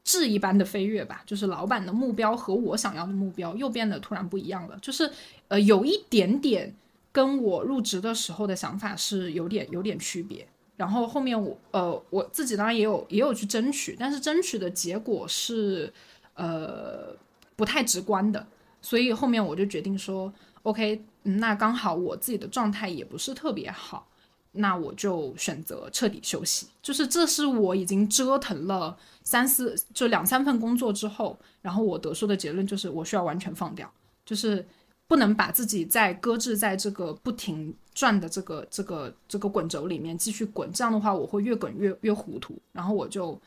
[0.04, 5.10] 质一般的飞跃吧，就是老板的目标和我想要的目标又变得突然不一样了，就是
[5.48, 6.74] 呃有一点点
[7.12, 10.46] 跟我入职的时候的想法是有点有点区别。
[10.76, 15.94] 然后后面我呃我自己当然也有也有去争取，但是争取的结果是
[16.34, 17.16] 呃
[17.56, 18.46] 不太直观的，
[18.82, 20.34] 所以后面我就决定说
[20.64, 24.08] ，OK，那刚好我自己的状态也不是特别好。
[24.56, 33.92] 那我就选择彻底休息，就是这是我已经折腾了三四就两三份工作之后，然后我得出的结论就是我需要完全放掉，
[34.26, 34.66] 就是
[35.08, 43.40] 不能把自己再搁置在这个不停转的这个这个这个滚轴里面继续滚，这样的话我会越滚越越糊涂，然后我就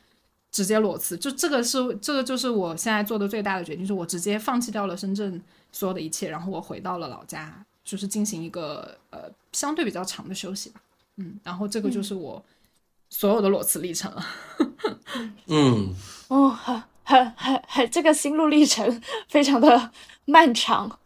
[0.50, 10.80] 直接裸辞，就这个是这个就是我现在做的最大的决定，就是我直接放弃掉了深圳所有的一切，然后我回到了老家，就是进行一个呃相对比较长的休息吧。
[11.16, 12.42] 嗯，然后这个就是我
[13.18, 14.26] 所有的裸辞历程了。
[15.48, 15.94] 嗯，
[16.28, 19.90] 哦，很很很很，这个心路历程 非常的
[20.26, 20.98] 漫长。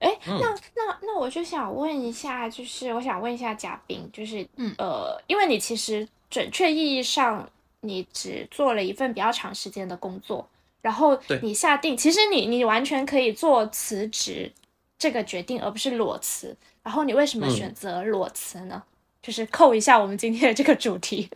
[0.00, 7.48] 哎，那那那我就想问一下，就是我想问一下嘉宾，就是嗯呃，因为你其实准确意义上
[7.82, 10.48] 你只做了一份比较长时间的工作，
[10.82, 14.52] 然后你下定，其实你你完全可以做辞职
[14.98, 16.56] 这个决定，而不是裸辞。
[16.82, 18.82] 然后你为什么选择裸辞呢？
[19.24, 21.30] 就是扣一下我们今天的这个主题。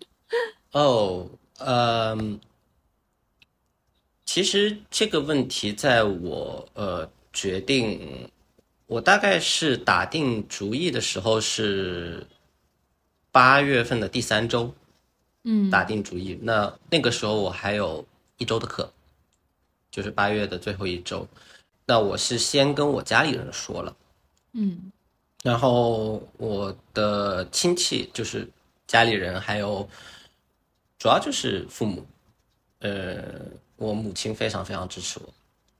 [0.73, 1.27] 哦，
[1.57, 2.39] 嗯，
[4.27, 8.31] 其实这个问题在我呃决定，
[8.87, 12.27] 我大概是打定主意的时候是
[13.33, 14.71] 八月份的第三周，
[15.45, 16.39] 嗯，打定主意。
[16.43, 18.93] 那那个时候我还有一周的课，
[19.91, 21.27] 就是八月的最后一周。
[21.87, 23.97] 那我是先跟我家里人说了，
[24.53, 24.93] 嗯。
[25.49, 28.47] 然后我的亲戚就是
[28.87, 29.89] 家里人，还有
[30.99, 32.07] 主要就是父母，
[32.81, 33.47] 呃，
[33.77, 35.33] 我母亲非常非常支持我，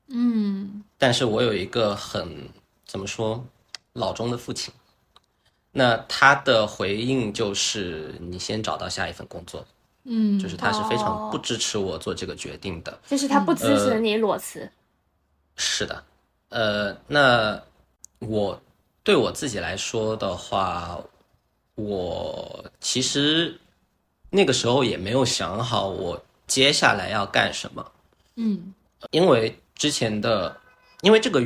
[0.07, 2.49] 嗯，但是我有一个很
[2.87, 3.45] 怎么说
[3.93, 4.73] 老中的父亲，
[5.71, 9.63] 那他的回应就是你先找到下一份工作，
[10.05, 13.53] 嗯，就是他是非常不支持我做这个决定的，就是他不。
[13.53, 14.71] 支持你裸辞，
[15.57, 16.03] 是的，
[16.49, 17.63] 呃，那
[18.21, 18.59] 我。
[19.09, 21.03] 对我自己来说的话，
[21.77, 23.59] 我其实
[24.29, 27.91] 那个时候也没有想好我接下来要干什么。
[28.35, 28.75] 嗯，
[29.11, 30.55] 因为之前的，
[31.01, 31.43] 因为这个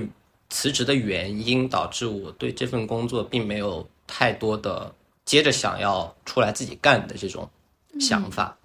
[0.50, 4.92] 辞职的原因，导致我对这份工作并没有太多的
[5.24, 7.48] 接着想要出来自己干的这种
[8.00, 8.58] 想法。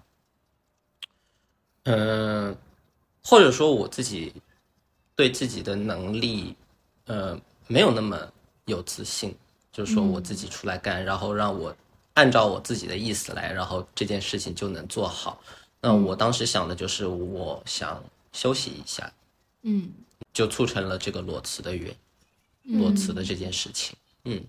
[1.84, 2.56] 嗯，
[3.22, 4.32] 或者说我自己
[5.14, 6.56] 对自己的能力，
[7.06, 8.32] 呃，没有那么。
[8.68, 9.34] 有自信，
[9.72, 11.74] 就是说我自己出来干，然后让我
[12.14, 15.42] 按照我自己的意思来，然后这件事情就能做好。
[15.80, 18.02] 那我当时想的就是，我想
[18.32, 19.12] 休息一下，
[19.62, 19.90] 嗯，
[20.32, 21.94] 就促成了这个裸辞的原
[22.64, 23.96] 裸辞的这件事情。
[24.24, 24.44] 嗯，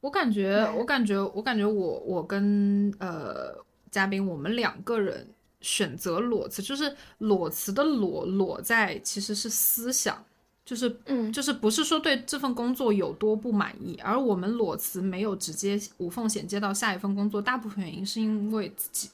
[0.00, 3.54] 我感觉，我感觉，我感觉，我我跟呃
[3.90, 5.28] 嘉宾，我们两个人
[5.60, 10.24] 选择裸辞，就是裸辞的裸裸在其实是思想。
[10.70, 19.10] 就是，嗯，就是不是说对这份工作有多不满意，而我们裸辞没有直接无缝衔接到下一份工作，大部分原因是因为自己，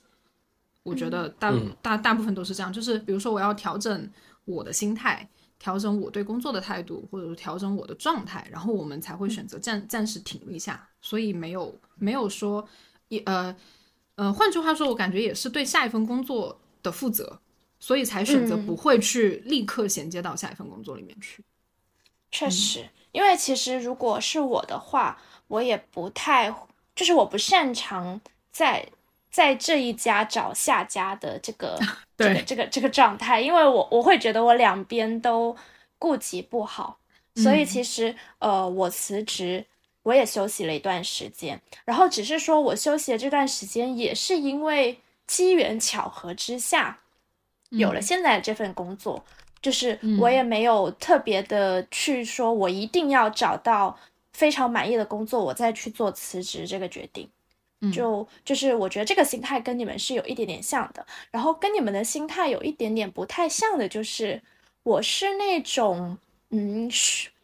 [0.83, 1.51] 我觉得大
[1.81, 4.07] 大大部分都是这样，就是比如说我要调整
[4.45, 5.27] 我的心态，
[5.59, 12.69] 调整我对工作的态度，或者说调整我的状态，然后我们才会选择暂暂时停一下，所以没有没有说，
[13.09, 13.57] 也呃
[14.17, 17.41] 呃，换句话说，我感觉也是对下一份工作的负责，
[17.79, 18.66] 所以才选择嗯。
[18.66, 21.43] 不会去立刻衔接到下一份工作里面去。
[22.31, 26.55] 确实，因为其实如果是我的话，我也不太，
[26.95, 28.20] 就是我不擅长
[28.51, 28.87] 在
[29.31, 31.79] 在这一家找下家的这个
[32.18, 35.57] 这个这个这个状态，因为我我会觉得我两边都
[35.99, 36.99] 顾及不好，
[37.37, 37.66] 所以嗯。
[37.66, 39.66] 其实呃，我辞职。
[40.07, 47.01] 我也休息了一段时间，然后只是说我休息的这段时间，也是因为机缘巧合之下，
[47.79, 48.03] 有了嗯。
[48.03, 49.24] 现在这份工作，
[49.61, 53.99] 就是嗯我也没有特别的去说，我一定要找到
[54.33, 57.29] 非常满意的工作，我再去做辞职这个决定。
[57.81, 57.93] 嗯。
[57.93, 64.43] 就就是我觉得这个心态跟你们是有一点点像的，然后跟你们的心态有一点点不太像的，就是
[64.83, 66.16] 我是那种
[66.51, 66.91] 嗯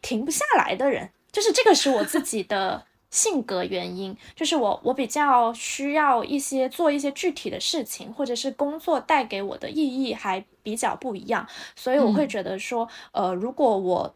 [0.01, 12.27] 停不下来的人，就是这个是我自己的性格原因，就是我我比较需要一些做一些具体的事情，或者是工作带给我的意义还比较不一样，所以我会嗯。
[12.27, 14.13] 觉得说，呃，如果我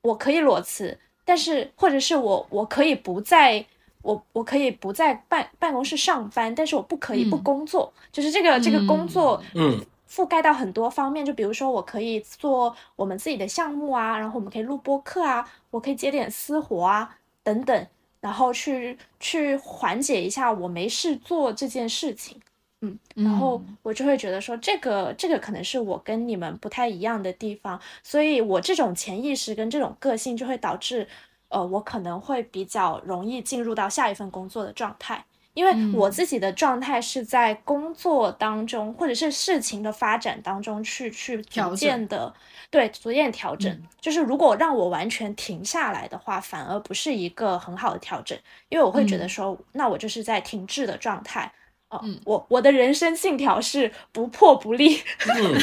[0.00, 3.66] 我可以裸辞，但是或者是我我可以不在。
[4.02, 7.42] 我我可以不在办办公室上班，但是我不可以不嗯。
[7.42, 9.78] 工作，就是这个这个工作嗯。
[10.08, 17.86] 覆盖到很多方面，就比如说我可以做我们自己的项目啊，然后我们可以录播课啊，我可以接点私活啊等等，
[18.20, 22.40] 然后去去缓解一下我没事做这件事情。
[22.82, 31.06] 嗯，然后我就会觉得说，这个这个可能是我跟你们不太一样的地方，所以我这种潜意识跟这种个性就会导致，
[31.48, 35.22] 呃，我可能会比较容易进入到下一份工作的状态。
[35.54, 42.32] 因为我自己的状态是在工作当中，或者是事情的发展当中去去逐渐的
[42.70, 43.70] 对逐渐调整。
[43.72, 43.82] 嗯。
[44.00, 48.38] 就是如果让我完全停下来的话，反而不是一个很好的调整，
[48.68, 49.28] 因为我会觉得嗯。
[49.28, 51.52] 说，那我就是在停滞的状态。
[51.88, 52.20] 哦、嗯。
[52.24, 55.58] 我我的人生信条是不破不立，嗯。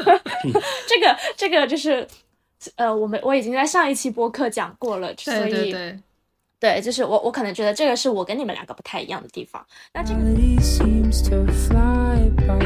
[0.86, 2.06] 这个这个就是，
[2.76, 6.00] 呃，我们我已经在上一期播客讲过了，所对以
[6.60, 9.66] 对就是我我可能觉得这个是我跟你们两个不太一样的地方。
[9.94, 12.60] 那这个 Reality seems to fly by.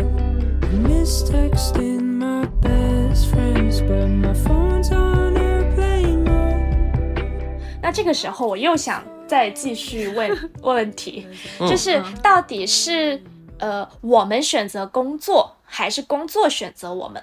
[0.61, 7.81] I miss texting my best friends, but my phone's on airplane mode.
[7.81, 10.29] 那这个时候我又想再继续问
[10.63, 11.27] 问问题，
[11.61, 13.23] 嗯就是嗯到底是
[13.59, 17.23] 呃我们选择工作，还是工作选择我们？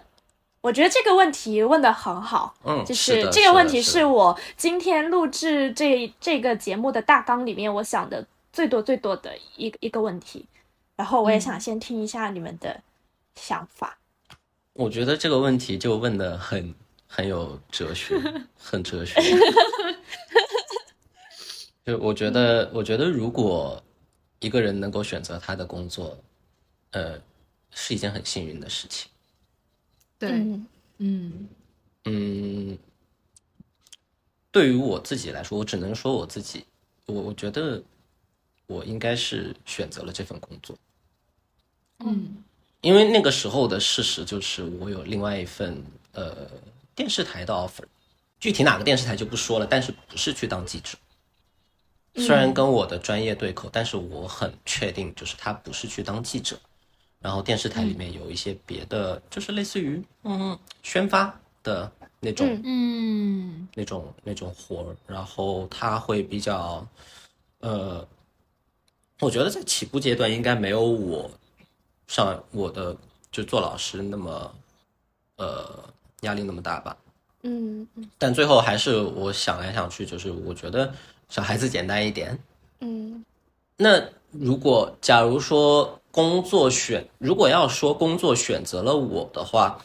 [0.61, 10.45] 我觉得这个问题问的很好，嗯，就是这个问题是是我今天录制这这个节目的大纲里面我想的最多最多的一个一个问题，
[10.95, 12.81] 然后我也想先听一下你们的
[13.35, 13.97] 想法。
[14.73, 16.73] 我觉得这个问题就问的很
[17.07, 18.15] 很有哲学，
[18.57, 19.19] 很哲学。
[21.83, 23.81] 就我觉得，我觉得如果
[24.39, 26.15] 一个人能够选择他的工作，
[26.91, 27.19] 呃，
[27.71, 29.09] 是一件很幸运的事情。
[30.21, 30.67] 对，嗯
[30.99, 31.49] 嗯
[32.05, 32.77] 嗯，
[34.51, 36.63] 对于我自己来说，我只能说我自己，
[37.07, 37.81] 我我觉得
[38.67, 40.77] 我应该是选择了这份工作。
[42.05, 42.43] 嗯
[42.81, 46.49] 因为那个时候的事实就是我有另外一份呃
[46.95, 47.83] 电视台的 offer，
[48.39, 50.97] 具体哪个电视台就不说了，但是不是去当记者。
[52.15, 56.59] 虽然跟我的专业对口，但是我很确定，就是他不是去当记者。
[57.21, 60.57] 然后电视台里面有一些别的，就是类似于嗯。
[60.81, 62.61] 宣发的那种、嗯。
[62.65, 63.67] 嗯。
[63.75, 66.85] 那种那种活儿，然后他会比较，
[67.59, 68.05] 呃，
[69.19, 71.29] 我觉得在起步阶段应该没有我
[72.07, 72.97] 上我的
[73.31, 74.55] 就做老师那么，
[75.37, 76.97] 呃，压力那么大吧。
[77.43, 78.09] 嗯嗯。
[78.17, 80.91] 但最后还是我想来想去，就是我觉得
[81.29, 82.37] 小孩子简单一点。
[82.79, 83.23] 嗯。
[83.77, 89.83] 那如果假如说工作选，如果要说工作选择了我的话，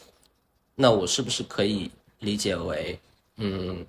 [0.75, 2.99] 那我是不是可以理解为，
[3.37, 3.85] 嗯，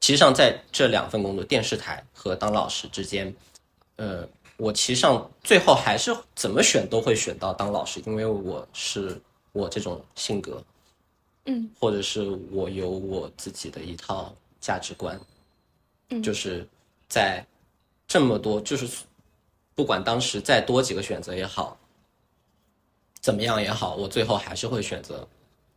[0.00, 3.34] 其实上在这两份工作，电视台和当老师之间，
[3.96, 9.20] 呃，我其实上最后还是怎么选都会选到当老师，因为我是
[9.52, 10.64] 我这种性格，
[11.44, 11.70] 嗯。
[11.78, 15.20] 或者是我有我自己的一套价值观，
[16.08, 16.22] 嗯。
[16.22, 16.66] 就是
[17.08, 17.46] 在
[18.08, 18.88] 这么多，就是
[19.80, 21.74] 不管当时再多几个选择也好，
[23.18, 25.26] 怎么样也好，我最后还是会选择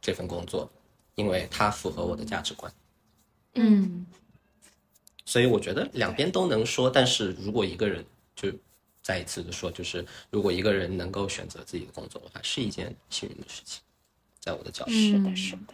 [0.02, 0.70] 这份工作，
[1.16, 2.70] 因为它符合我的价值观。
[3.54, 4.06] 嗯
[5.24, 8.52] 所以我觉得两边都能说，但是如果一个人就
[9.02, 13.82] 再一次的说，就是如果一个人能够选择自己的工作的话，是一件幸运的事情，
[14.42, 14.92] 在我的角度。
[14.92, 15.74] 是的，嗯是的，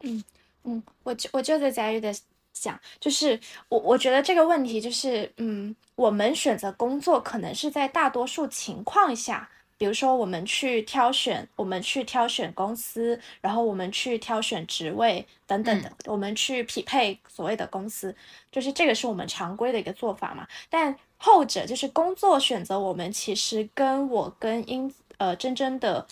[0.00, 0.24] 嗯
[0.64, 2.12] 嗯，我就我就在佳玉的
[2.52, 3.38] 讲，就是
[3.68, 9.48] 我我觉得这个问题就是，嗯，我们选择工作可能是在大多数情况下，
[9.78, 18.14] 比如说我们去挑选，我们去挑选公司，然后我们去挑选职位等等的，我们去匹配所谓的公司，
[18.52, 20.46] 就是这个是我们常规的一个做法嘛。
[20.68, 26.06] 但后者就是工作选择，我们其实跟我跟英呃真真的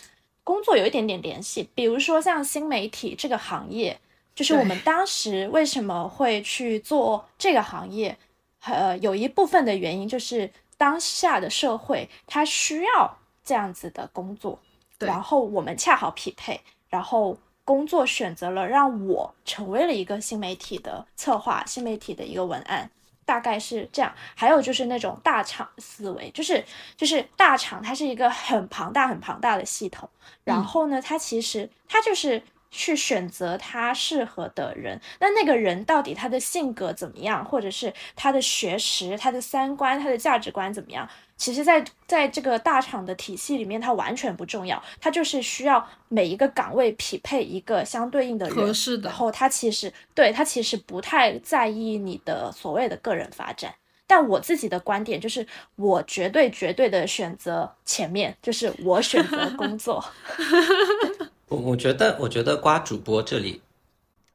[0.44, 4.00] 工作有一点点联系，比如说像新媒体这个行业。
[4.38, 8.16] 就是我们当时为什么会去做这个行业，
[8.60, 14.56] 呃，有一部分的原因就是当下的社会它需要这样子的工作，
[15.00, 22.88] 然后我们恰好匹配，然后工作选择了让我成为了一个新媒体的策划，新媒体的一个文案。
[23.24, 26.64] 大概是这样，还有就是那种大厂思维，就是
[26.96, 30.08] 就是大厂，它是一个很庞大、很庞大的系统。
[30.44, 35.00] 然后呢，它其实它就是去选择他适合的人。
[35.20, 41.08] 那那个人到底他的性格怎么样，或者是他的学识、他的三观、他的价值观怎么样？
[41.36, 53.72] 其实在，在这个大厂的体系里面，它完全不重要，它就是需要每一个岗位匹配一个相对应的人，合适的然后他其实对他其实不太在意你的所谓的个人发展。
[54.08, 55.46] 但我自己的观点就是，
[55.76, 60.04] 我绝对绝对的选择前面，就是我选择工作。
[61.48, 63.60] 我我觉得，我觉得瓜主播这里，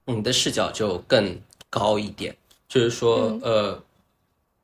[0.05, 1.39] 你的视角就更
[1.69, 2.35] 高一点，
[2.67, 3.41] 就是说，嗯。
[3.41, 3.83] 呃，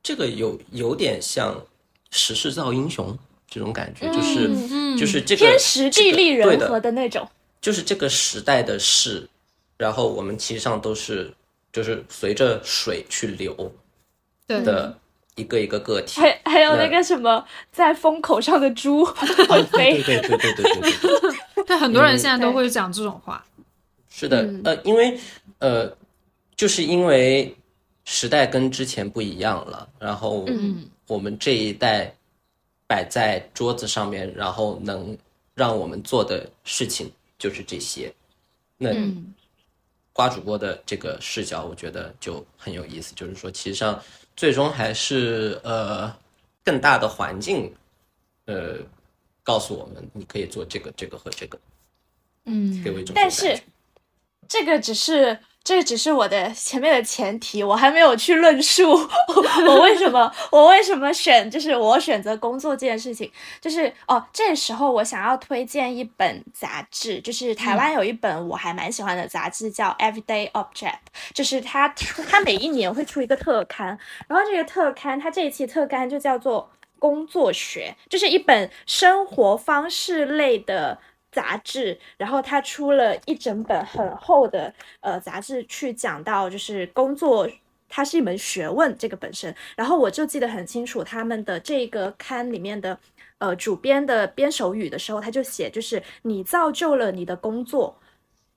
[0.02, 1.62] 这个有有点像
[2.10, 3.16] 时势造英雄
[3.48, 7.28] 这种感觉，就是、嗯就是这个天时地利人和的那种。
[7.62, 9.28] 就是这个时代的事，
[9.78, 11.34] 然后我们其实上都是
[11.74, 13.54] 就是随着水去流
[14.48, 14.64] 对。
[14.64, 14.98] 的
[15.40, 16.20] 一个一个个体。
[16.20, 21.20] 还还有那那个什么，在风口上的猪会飞对，对对对对对对
[21.56, 21.64] 对。
[21.64, 23.46] 对，很多人现在都对会讲这种话。
[24.10, 25.18] 是的，嗯呃，因为
[25.60, 25.96] 呃，
[26.56, 27.56] 就是因为
[28.06, 32.14] 时代跟之前不一样了，然后嗯我们这一代
[32.88, 35.18] 摆在桌子上面，然后能
[35.54, 38.12] 让我们做的事情就是这些。
[38.78, 39.34] 那嗯
[40.12, 43.98] 瓜主播的这个视角，我觉得就很有意思，就是说，其实上
[44.40, 46.16] 最终还是呃
[46.64, 47.76] 更大的环境，
[48.46, 48.78] 呃，
[49.44, 51.60] 告诉我们你可以做这个、这个和这个，
[52.46, 53.62] 嗯给我一种但是
[54.48, 58.90] 这个只是这个只是我的前面的前提，我还没有去论述
[59.68, 63.32] 我为什么 我为什么选就是我选择工作这件事情，
[63.62, 71.00] 就是哦，这时候我想要推荐一本杂志，就是台湾有一本我还蛮喜欢的杂志叫 Everyday Object，
[71.34, 76.72] 就是它出它每一年会出一个特刊，然后这个特刊它这一期特刊就叫做。
[77.00, 81.00] 工作学就是一本生活方式类的
[81.32, 87.50] 杂志，然后他出了一整本很厚的呃杂志，去讲到就是工作。
[87.92, 89.52] 它是一门学问，这个本身。
[89.76, 92.96] 然后我就记得很清楚，他们的这个刊里面的
[93.40, 97.98] 呃主编的编手语的时候，他就写，就是你造就了你的工作，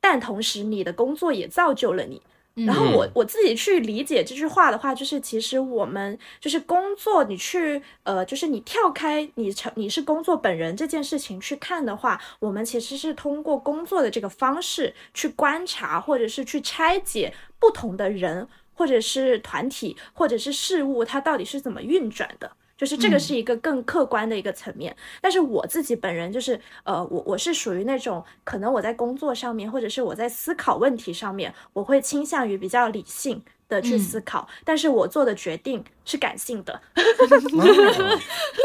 [0.02, 2.20] 但同时你的工作也造就了你。
[2.54, 22.52] 然后我我自己去理解这句话的话，就是其实我们就是工作，你去呃，就是你跳开你成你是工作本人这件事情去看的话，我们其实是通过工作的这个方式去观察，或者是去拆解不同的人，或者是团体，或者是事物，它到底是怎么运转的。
[22.76, 36.80] 就是这个是一个更客观的一个层面，但是我自己本人就是，呃，我我是属于那种可能我在工作上面，或者是我在思考问题上面，我会倾向于比较理性的去思考，但是我做的决定是感性的，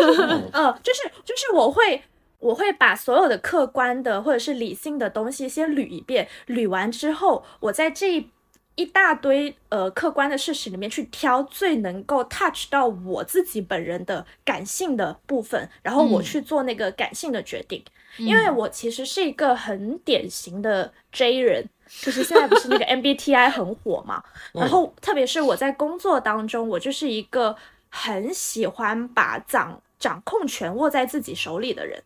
[0.02, 0.50] 哦。
[0.52, 2.02] 呃，就是就是我会
[2.40, 8.30] 我会把所有的客观的或者是理性的东西先捋一遍，捋完之后，我在这一
[8.78, 17.84] 一大堆呃客观的事实里面去挑最能够 touch 到我自己本人的感性的部分，然后我嗯去做那个感性的决定。
[18.18, 21.70] 因为我其实是一个很典型的 J 人，
[22.02, 24.24] 就是现在不是那个 MBTI 很火嘛，
[24.54, 27.56] 然后特别是我在工作当中，我就是一个
[27.90, 32.02] 很喜欢把掌掌控权握在自己手里的人。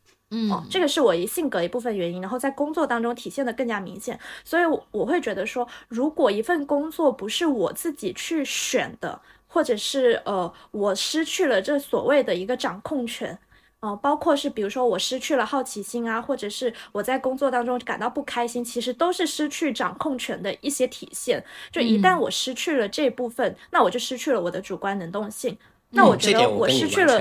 [0.49, 13.37] 哦嗯，这个是我一性格一部分原因，然后在工作当中体现的更加明显，所以我我会觉得说，如果一份工作不是我自己去选的，或者是呃我失去了这所谓的一个掌控权。
[13.81, 21.43] 呃，包括是比如说我失去了好奇心啊，或者是我在工作当中感到不开心，其实都是失去掌控权的一些体现。
[21.71, 25.57] 就一旦我失去了这部分，那我就失去了我的主观能动性。
[25.89, 27.19] 那我觉得我失去了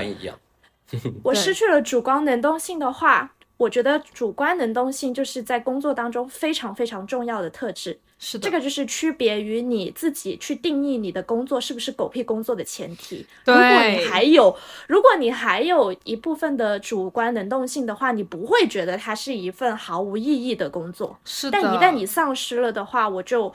[1.23, 7.99] 我失去了主观能动性的话，我觉得主观能动性就是在工作当中非常非常重要的特质。
[8.23, 13.25] 是的，这个就是区别于你自己去定义你的工作是不是狗屁工作的前提。
[13.43, 21.17] 对如果你还有，如果你还有一部分的主观能动性的话，你不会觉得它是一份毫无意义的工作。
[21.25, 21.59] 是的。
[21.59, 23.51] 但一旦你丧失了的话，我就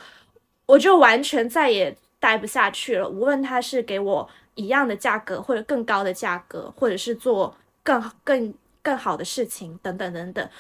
[0.67, 3.09] 我就完全再也待不下去了。
[3.09, 8.53] 无论他是给我一样的价格，或者更高的价格，或者是做更更
[8.83, 10.51] 更好的事情，等等等等。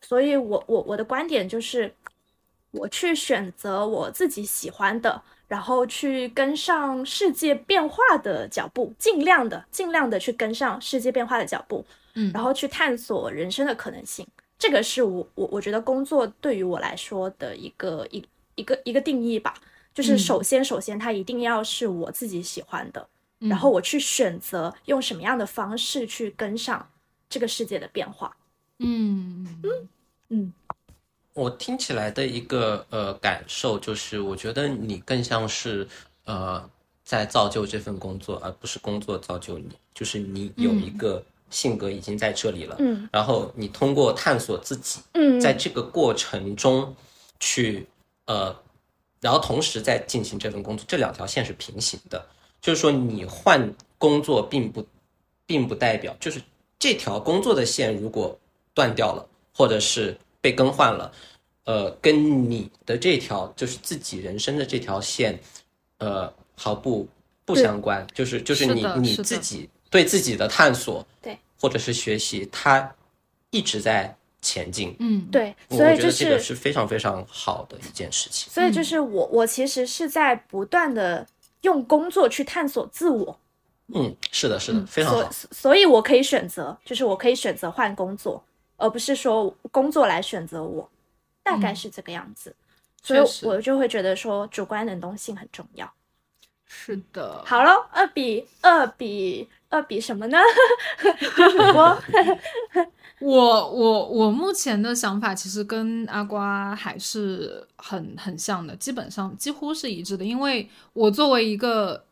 [0.00, 1.94] 所以我我我的观点就是，
[2.70, 11.84] 我去选择我自己喜欢的，然后去跟上世界变化的脚步，尽量的尽量的去跟上世界变化的脚步，
[12.14, 14.26] 嗯然后去探索人生的可能性。
[14.58, 18.24] 这个是我我我觉得工作对于我来说的一个一
[18.54, 19.54] 一个一个定义吧，
[19.94, 26.90] 就是嗯首先首先它一定要是我自己喜欢的，嗯然后我去选择用什么样的方式去跟上
[27.28, 28.36] 这个世界的变化。
[28.78, 29.88] 嗯嗯
[30.28, 30.52] 嗯
[31.34, 35.88] 我听起来的一个呃感受就是，我觉得你更像是
[36.24, 36.68] 呃
[37.04, 39.70] 在造就这份工作，而不是工作造就你。
[39.94, 46.94] 就是你有一个性格已经在这里了，嗯然后你通过探索自己，嗯，在这个过程中
[47.38, 47.86] 去
[48.24, 48.56] 呃，
[49.20, 52.26] 然后同时在进行这份工作，这两条线是平行的。
[52.60, 54.86] 就是说，你换工作并不
[55.46, 56.40] 并不代表，就是
[56.78, 58.38] 这条工作的线如果
[58.74, 61.12] 断掉了，或者是被更换了，
[61.64, 65.38] 呃，跟你的这条就是自己人生的这条线，
[65.98, 67.06] 呃，毫不
[67.44, 68.06] 不相关。
[68.14, 72.94] 就是就是是你你自己对自己的探索，对，或者是学习，它
[73.50, 74.94] 一直在前进。
[75.00, 78.50] 嗯，对，所以就我觉得这个是是非常非常好的一件事情。
[78.50, 81.26] 所以就是我我其实是在不断的
[81.62, 83.38] 用工作去探索自我，
[83.94, 85.30] 嗯，是的，是的，非常所好。
[85.32, 88.42] 所以我可以选择，就是我可以选择换工作，
[88.76, 90.88] 而不是说工作来选择我，
[91.42, 92.54] 大概是这个样子。
[93.02, 95.90] 所以我就会觉得说主观能动性很重要。
[96.66, 97.42] 是的。
[97.44, 100.38] 好了，二比二比二比什么呢？
[101.74, 102.02] 我
[103.20, 110.24] 我我我目前的想法其实跟阿瓜还是很很像的，基本上几乎是一致的。
[110.24, 112.02] 因为我作为一个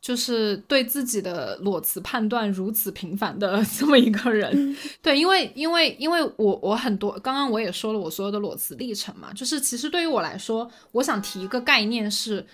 [0.00, 12.46] 就是对自己的裸辞判断如此频繁的 这么一个人， 对，因为因为因为我我很多刚刚我也说了我所有的裸辞历程嘛，就是其实对于我来说，我想提一个概念是。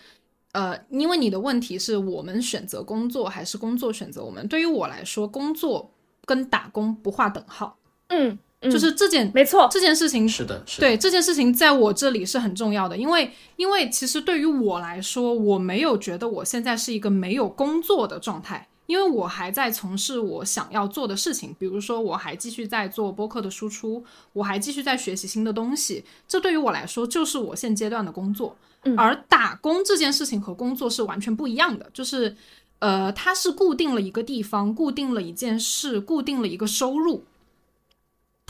[0.52, 4.44] 呃，因为你的问题是我们选择工作还是工作选择我们？
[4.48, 5.88] 对于我来说，工作
[6.24, 7.76] 跟打工不划等号。
[8.10, 10.86] 嗯，嗯就是这件没错，这件事情是的，是的。
[10.86, 24.04] 对这件事情在我这里是很重要的，因为因为其实对于我来说，我没有觉得我现在是一个没有工作的状态，因为我还在从事我想要做的事情，比如说我还继续在做播客的输出，
[24.34, 28.56] 我还继续在学习新的东西，这对于我来说就是我现阶段的工作。
[28.82, 32.34] 嗯而打工这件事情和工作是完全不一样的，就是
[32.78, 37.22] 呃，它是固定了一个地方，固定了一件事，固定了一个收入。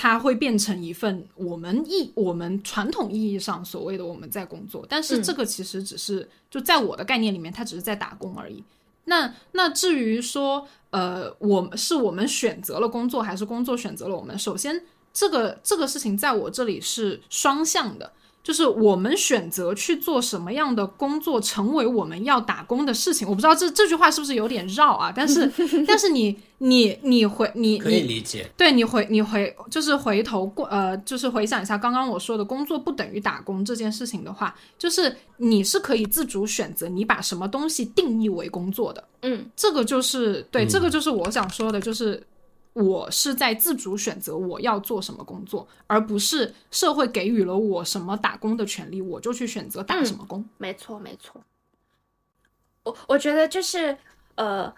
[0.02, 8.64] 它会变成一份我们意我们传统意义上所谓的我们在工作，但是嗯这个其实只是、就在我的概念里面，它只是在打工而已。
[9.04, 14.38] 那那至于说，呃，我们是我们选择了工作，还是工作选择了我们？
[14.38, 14.82] 首先，
[15.12, 18.10] 这个这个事情在我这里是双向的，
[18.42, 23.28] 就是我们选择去做什么样的工作，成为我们要打工的事情。
[23.28, 25.12] 我不知道这这句话是不是有点绕啊？
[25.14, 25.50] 但是
[25.86, 28.50] 但是你你你回你可以理解。
[28.56, 39.04] 对你回你回就是回头过呃，就是回想一下刚刚我说的工作不等于打工这件事情的话，就是你是可以自主选择你把什么东西定义为工作的。
[39.22, 42.22] 嗯这个就是对，嗯这个就是我想说的，就是
[42.72, 50.48] 我是在自主选择我要做什么工作，而不是社会给予了我什么打工的权利，我就去选择打什么工。
[50.56, 51.42] 没错，没错。
[52.84, 53.98] 我我觉得就是
[54.36, 54.72] 呃，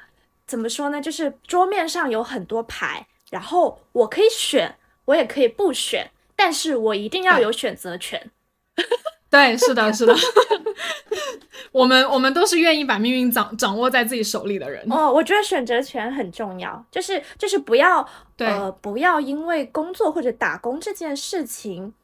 [0.47, 1.01] 怎么说呢？
[1.01, 8.31] 就是桌面上有很多牌，然后我可以选，我也可以不选，但是我一定要有选择权。
[9.33, 10.15] 对，是的，是的。
[11.73, 14.85] 我们我们都是愿意把命运掌掌握在自己手里的人。
[14.93, 18.07] 哦，我觉得选择权很重要，就是就是不要
[18.37, 21.95] 对呃不要因为工作或者打工这件事情，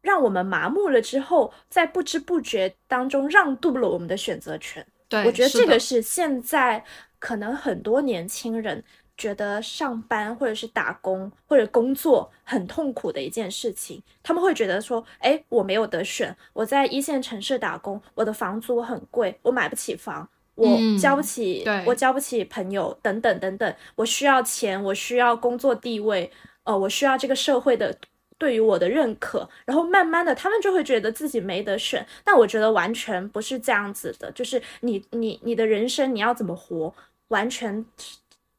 [0.00, 4.84] 让我们麻木了之后，在不知不觉当中让渡了我们的选择权。
[5.08, 6.84] 对，我觉得这个是现在
[7.20, 8.82] 可能很多年轻人
[9.22, 14.02] 觉得上班或者是打工或者工作很痛苦的一件事情。
[14.22, 20.28] 他们会觉得说，哎，我没有得选，我在一线城市打工，我的房租很贵，我买不起房。
[20.54, 26.30] 我嗯交不起，对我交不起朋友，等等等等，我需要钱，我需要工作地位，
[26.64, 27.96] 呃，我需要这个社会的
[28.36, 32.06] 对于我的认可，然后慢慢的他们就会觉得自己没得选。
[32.22, 36.94] 但我觉得完全不是这样子的，就是你你你的人生你要怎么活，
[37.28, 37.84] 完全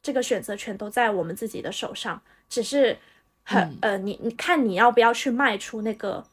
[0.03, 2.99] 这个选择权都在我们自己的手上，只是
[3.41, 3.77] 很、嗯。
[3.81, 6.23] 呃，你你看你要不要去迈出那个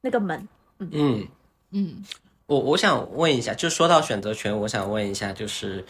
[0.00, 0.48] 那个门。
[0.78, 1.28] 嗯，
[1.72, 2.04] 嗯。
[2.46, 5.84] 我我想问一下，就说到选择权，我想问一下，就是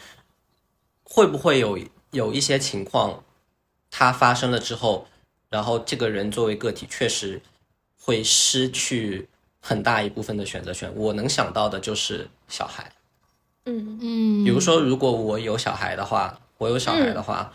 [1.03, 1.77] 会不会有
[2.11, 3.23] 有一些情况，
[3.91, 5.07] 它发生了之后，
[5.49, 7.39] 然后这个人作为个体确实
[7.99, 9.27] 会失去
[9.59, 10.91] 很大一部分的选择权。
[10.95, 12.91] 我能想到的就是小孩，
[13.65, 13.99] 嗯。
[14.01, 17.51] 嗯，比如说，如果我有小孩的话，我有小孩的话，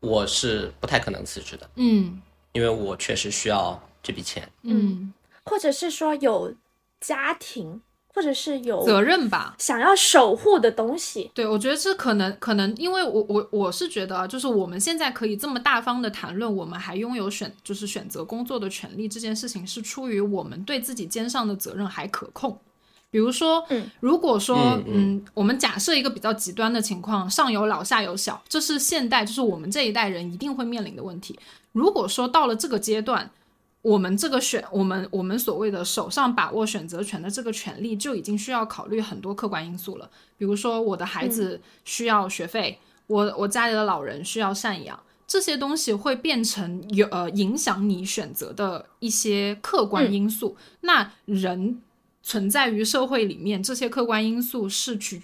[0.00, 2.20] 我是不太可能辞职的，嗯
[2.52, 4.48] 因为我确实需要这笔钱。
[4.62, 5.12] 嗯
[5.44, 6.54] 或者是说有
[7.00, 7.80] 家庭，
[8.14, 9.56] 或者是有责任吧。
[9.58, 11.30] 想要守护的东西。
[11.34, 22.56] 对，我觉得这可能可能，因为我我我是觉得啊，就是我们现在可以这么大方的谈论，我们还拥有选就是选择工作的权利这件事情，是出于我们对自己肩上的责任还可控。
[23.12, 31.38] 比如说，嗯，如果说，嗯嗯，我们假设一个比较极端的情况，上有老下有小，这是现代，就是我们这一代人一定会面临的问题。
[31.72, 33.30] 如果说到了这个阶段，
[33.82, 40.08] 我们这个选我们我们所谓的手上把握选择权的这个权利，就已经需要考虑很多客观因素了。
[40.38, 50.56] 比如说，我的孩子需要学费，我我家里的老人需要赡养，这些东西会变成有呃影响你选择的一些客观因素。
[50.80, 51.82] 那人
[52.22, 55.22] 存在于社会里面，这些客观因素是取，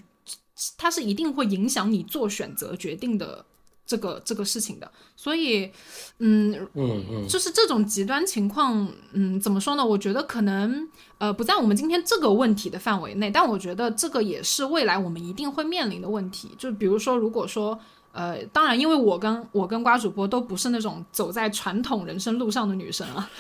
[0.77, 3.45] 它是一定会影响你做选择决定的
[3.87, 4.91] 这个这个事情的。
[5.17, 5.71] 所以，
[6.19, 9.85] 嗯，嗯嗯，就是这种极端情况，嗯，怎么说呢？
[9.85, 10.89] 我觉得可能
[11.19, 16.51] 呃不在我们今天这个问题的范围内，但我觉得这个也是未来我们一定会面临的问题。
[16.59, 17.79] 就比如说，如果说
[18.19, 23.31] 呃，当然，因为我跟我跟瓜主播都不是那种走在传统人生路上的女生啊，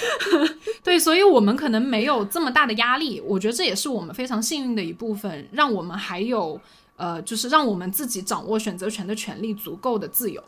[0.84, 3.18] 对，所以我们可能没有这么大的压力。
[3.22, 6.60] 我觉得这也是我们非常幸运的一部分，让我们还有
[6.96, 10.44] 呃，就是让我们自己掌握选择权的权利足够的自由。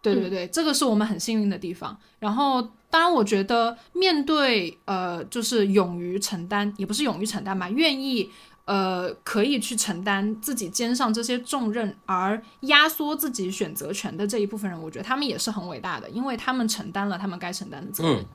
[0.00, 1.98] 对对对，这个是我们很幸运的地方。
[2.20, 8.30] 然后，当然，我觉得面对呃，就是勇于承担，也不是勇于承担吧，愿意
[8.66, 18.18] 呃，可以去承担自己肩上这些重任，而压缩自己选择权的这一部分人，我觉得他们也是很伟大的，因为他们承担了他们该承担的责任。
[18.18, 18.26] 嗯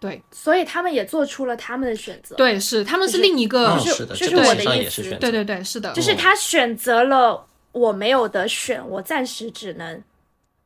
[0.00, 5.02] 对所以他们也做出了他们的选择。，对，是他们是另一个，嗯就是是的，这是我的意思。
[5.20, 10.02] 对对对，是的，就是他选择了我没有得选，我暂时只能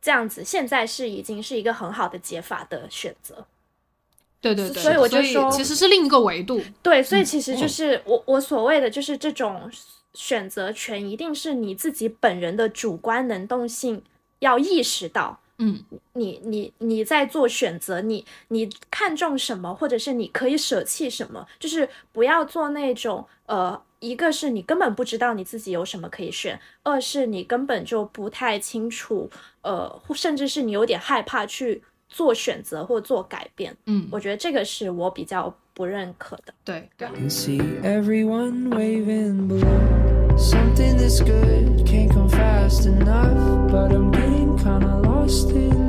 [0.00, 0.44] 这样子。
[0.44, 3.44] 现在是已经是一个很好的解法的选择。
[4.44, 6.60] 对对对，所以我就说其实是另一个维度。
[6.82, 9.70] 对，所以其实就是我我所谓的就是这种
[10.12, 14.02] 选择权，一定是你自己本人的主观能动性
[14.40, 15.40] 要意识到。
[15.58, 15.84] 嗯，
[16.14, 29.30] 你你你在做选择，你你看重什么，或者是你可以舍弃什么，就是不要做那种呃，一个是你根本不知道你自己有什么可以选，二是你根本就不太清楚，
[29.62, 31.84] 呃，或甚至是你有点害怕去
[32.14, 33.76] 做选择或做改变。
[33.86, 36.54] 嗯，我觉得这个是我比较不认可的。
[36.64, 37.08] 对对。
[37.08, 40.38] can see everyone waving below.
[40.38, 45.83] Something that's good can't come fast enough, but I'm getting kinda lost in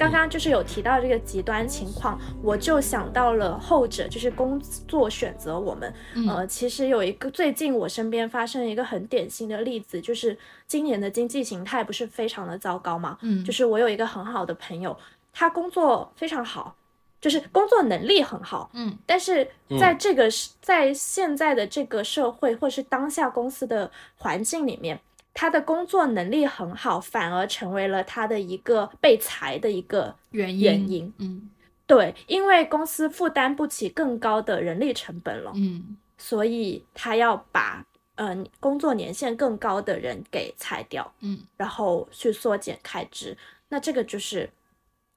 [0.00, 5.92] 刚刚就是有提到这个极端情况，我就想到了后者，就是工作选择我们。
[6.26, 10.34] 呃，其实有一个最近我身边发生一个很典型的例子，就是
[10.66, 13.18] 今年的经济形态不是非常的糟糕嘛？
[13.20, 14.96] 嗯就是我有一个很好的朋友，
[15.34, 16.74] 他工作非常好。
[17.20, 19.46] 就是工作能力很好，嗯，但是
[19.78, 24.98] 在这个是在现在的这个社会或是当下公司的环境里面，
[25.32, 31.12] 他的工作能力很好，反而成为了他的一个被裁的一个原因原因。
[31.18, 31.50] 嗯
[31.86, 43.36] 对，因为公司负担不起更高的人力成本了，嗯所以他要把嗯、呃工作年限更高的人给裁掉，嗯，然后去缩减开支。
[43.68, 44.48] 那这个就是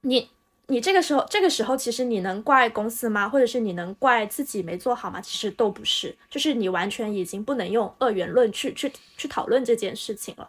[0.00, 0.30] 你
[0.68, 3.28] 你这个时候这个时候其实你能怪公司吗？
[3.28, 5.20] 或者是你能怪自己没做好吗？
[5.20, 10.48] 其实都不是，就是你完全已经不能用二元论去去去讨论这件事情了。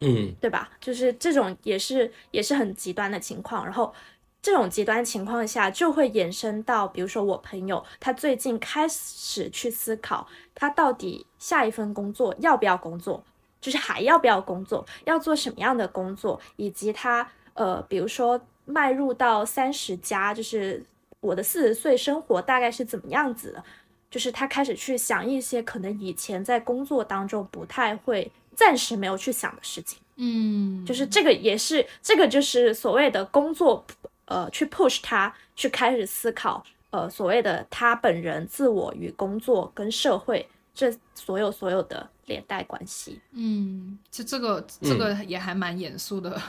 [0.00, 0.70] 嗯对吧？
[0.80, 3.94] 就是这种也是也是很极端的情况，然后
[4.42, 13.24] 这种极端情况下就会延伸到，比如说我朋友他最近开始去思考，他到底下一份工作要不要工作，
[13.60, 20.84] 就是还要不要工作，要做什么样的工作，以及他呃，比如说迈入到三十加，就是
[21.20, 23.64] 我的四十岁生活大概是怎么样子的。
[24.10, 29.98] 就是他开始去想一些可能以前在工作当中不太会暂时没有去想的事情。
[30.14, 33.84] 嗯，就是这个也是这个就是所谓的工作，
[34.26, 43.20] 呃，去 push 他去开始思考，呃，所谓的他本人自我与工作跟社会这所有所有的连带关系。
[43.32, 46.40] 嗯，其实这个这个也还蛮严肃的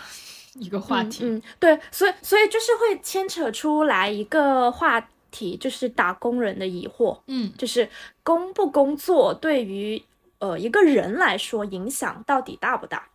[0.55, 1.23] 一个话题。
[1.23, 4.99] 嗯，嗯对，所以所以就是会牵扯出来一个话
[5.31, 7.89] 题，就是打工人的疑惑，嗯就是
[8.23, 10.01] 工不工作对于
[10.39, 13.09] 呃一个人来说影响到底大不大？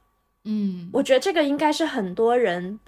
[0.45, 2.81] 嗯我觉得这个应该是很多人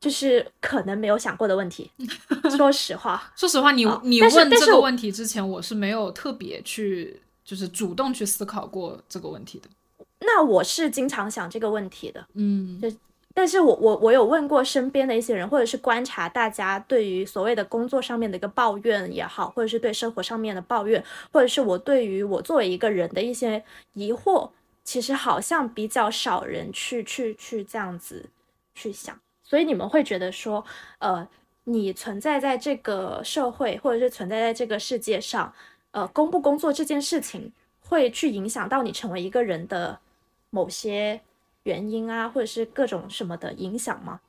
[0.00, 1.90] 就是可能没有想过的问题。
[2.56, 9.68] 说实话，说实话，你、啊你问这个问题之前，我是没有特别去就是主动去思考过这个问题的。
[10.20, 12.26] 那我是经常想这个问题的。
[12.34, 12.80] 嗯
[13.38, 23.62] 但是我我我有问过身边的一些人，或者是观察大家对于所谓的工作上面的一个抱怨也好，或者是对生活上面的抱怨，或者是我对于我作为一个人的一些
[23.92, 24.50] 疑惑，
[24.82, 28.28] 其实好像比较少人去去去这样子
[28.74, 29.16] 去想。
[29.44, 30.64] 所以你们会觉得说，
[30.98, 31.28] 呃，
[31.62, 35.54] 你存在在这个社会，或者是存在在这个世界上，
[35.92, 40.00] 呃，工不工作这件事情，会去影响到你成为一个人的
[40.50, 41.20] 某些
[41.68, 44.20] 原因啊，或者是各种什么的影响吗？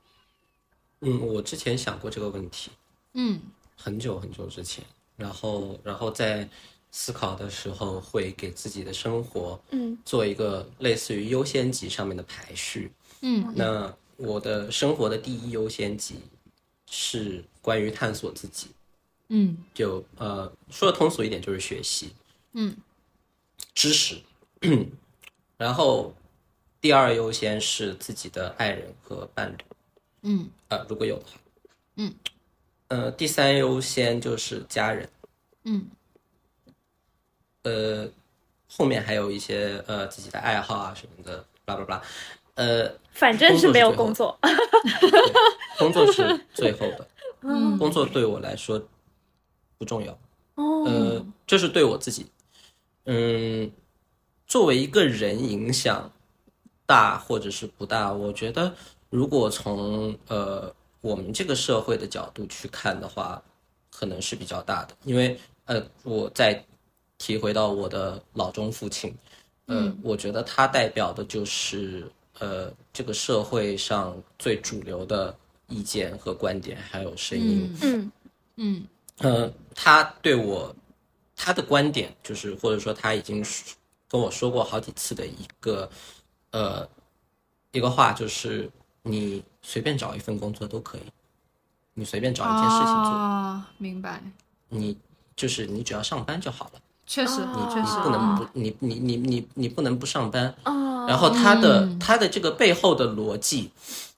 [1.00, 2.70] 嗯，我之前想过这个问题，
[3.14, 3.42] 嗯。
[3.78, 4.84] 很久很久之前，
[5.16, 6.50] 然后然后在
[6.92, 9.98] 思考的时候，会给自己的生活嗯。
[10.04, 12.92] 做一个类似于优先级上面的排序。
[13.22, 13.54] 嗯。
[13.56, 16.16] 那我的生活的第一优先级
[16.88, 18.68] 是关于探索自己，
[19.30, 19.58] 嗯。
[19.74, 22.12] 就呃说的通俗一点就是学习
[22.52, 22.76] 嗯。
[23.74, 24.22] 知识，
[25.56, 26.14] 然后
[26.82, 29.58] 第二优先是自己的爱人和伴侣，
[30.24, 30.50] 嗯。
[30.70, 31.32] 呃如果有的话，
[31.96, 32.14] 嗯，
[32.88, 35.10] 呃第三优先就是家人。
[35.64, 35.86] 嗯。
[37.64, 38.10] 呃，
[38.70, 42.02] 后面还有一些呃自己的爱好啊什么的，巴拉巴拉，
[42.56, 44.38] 呃，反正是没有工作。
[45.02, 45.12] 对
[45.78, 47.08] 工作是最后的，
[47.44, 47.78] 嗯。
[47.78, 48.82] 工作对我来说
[49.78, 50.18] 不重要，
[50.56, 52.28] 哦，呃，这是对我自己，
[53.06, 53.70] 嗯，
[54.48, 56.10] 作为一个人影响
[56.90, 58.74] 大或者是不大，我觉得
[59.12, 63.40] 如果从呃我们这个社会的角度去看的话，
[63.92, 66.66] 可能是比较大的，因为呃我再
[67.20, 69.16] 提回到我的老中父亲，
[69.68, 75.38] 呃，我觉得他代表的就是呃这个社会上最主流的
[75.68, 78.12] 意见和观点还有声音，嗯。
[78.56, 78.88] 嗯。
[79.20, 80.74] 呃，他对我
[81.36, 83.76] 他的观点就是，或者说他已经说
[84.08, 85.90] 跟我说过好几次的一个
[86.52, 86.88] 呃
[87.72, 88.70] 一个话，就是
[89.04, 91.02] 你随便找一份工作都可以，
[91.94, 94.22] 你随便找一件事情做，啊，明白，
[94.70, 94.98] 你
[95.36, 102.00] 就是你只要上班就好了，确实哦你确实不能不你你你你你不能不上班，哦，然后他的、嗯。
[102.00, 103.72] 他的这个背后的逻辑，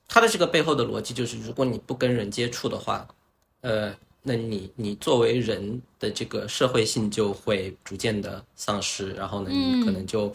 [0.08, 3.06] 他的这个背后的逻辑就是，如果你不跟人接触的话，
[3.62, 10.34] 呃，那你你作为人的这个社会性就会逐渐的丧失，然后呢，你可能就，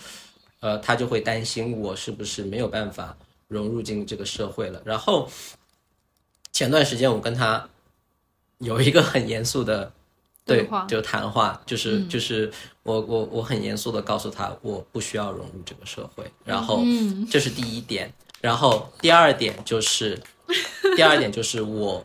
[0.60, 3.16] 呃，他就会担心我是不是没有办法
[3.48, 4.82] 融入进这个社会了。
[4.84, 5.30] 然后
[6.52, 7.68] 前段时间我跟他
[8.58, 9.92] 有一个很严肃的。
[10.46, 12.48] 对对话，就谈话，就是、嗯就是
[12.84, 16.24] 我我我很严肃的告诉他，我不需要融入这个社会。
[16.44, 20.16] 然后嗯这是第一点，然后第二点就是，
[20.94, 22.00] 第二点就是我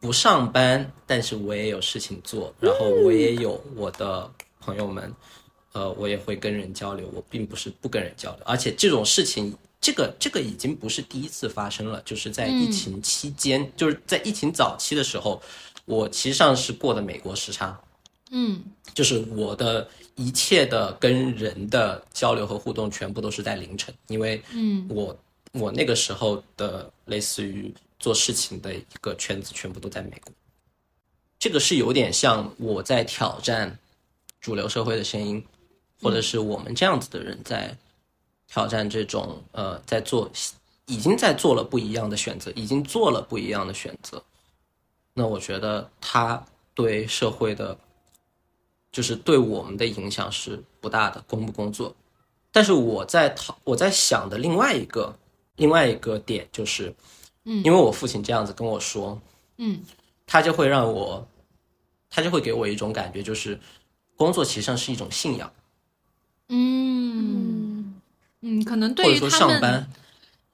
[0.00, 4.28] 不上班，但是我也有事情做，然后我也有我的
[4.58, 5.14] 朋友们，
[5.78, 9.56] 呃，我也会跟人交流，我并不是不跟人交流，而且这种事情。
[9.80, 15.40] 这个这个已经不是第一次发生了，就是在疫情期间，就是在疫情早期的时候，
[15.84, 17.80] 我其实上是过的美国时差，
[18.32, 18.60] 嗯。
[18.92, 24.84] 就是我的一切的跟人的交流和互动全部都是在凌晨，因为嗯。
[24.90, 25.16] 我
[25.52, 30.34] 我那个时候的类似于做事情的一个圈子全部都在美国，
[31.38, 33.78] 这个是有点像我在挑战
[34.40, 35.40] 主流社会的声音，
[36.02, 37.76] 或者是我们这样子的人在
[38.46, 40.30] 挑战这种呃在做
[40.86, 44.22] 已经在做了不一样的选择，已经做了不一样的选择，
[45.14, 46.44] 那我觉得他
[46.74, 47.76] 对社会的，
[48.90, 51.94] 就是对我们的影响是不大的，工不工作。
[52.50, 55.14] 但是我在讨我在想的另外一个
[55.56, 56.94] 另外一个点就是，
[57.44, 57.62] 嗯。
[57.62, 59.20] 因为我父亲这样子跟我说，
[59.58, 59.82] 嗯。
[60.30, 61.26] 他就会让我，
[62.10, 63.58] 他就会给我一种感觉，就是
[64.16, 65.50] 工作其实上是一种信仰，
[66.48, 67.94] 嗯
[68.40, 69.86] 嗯，可能或者说对于他们上班，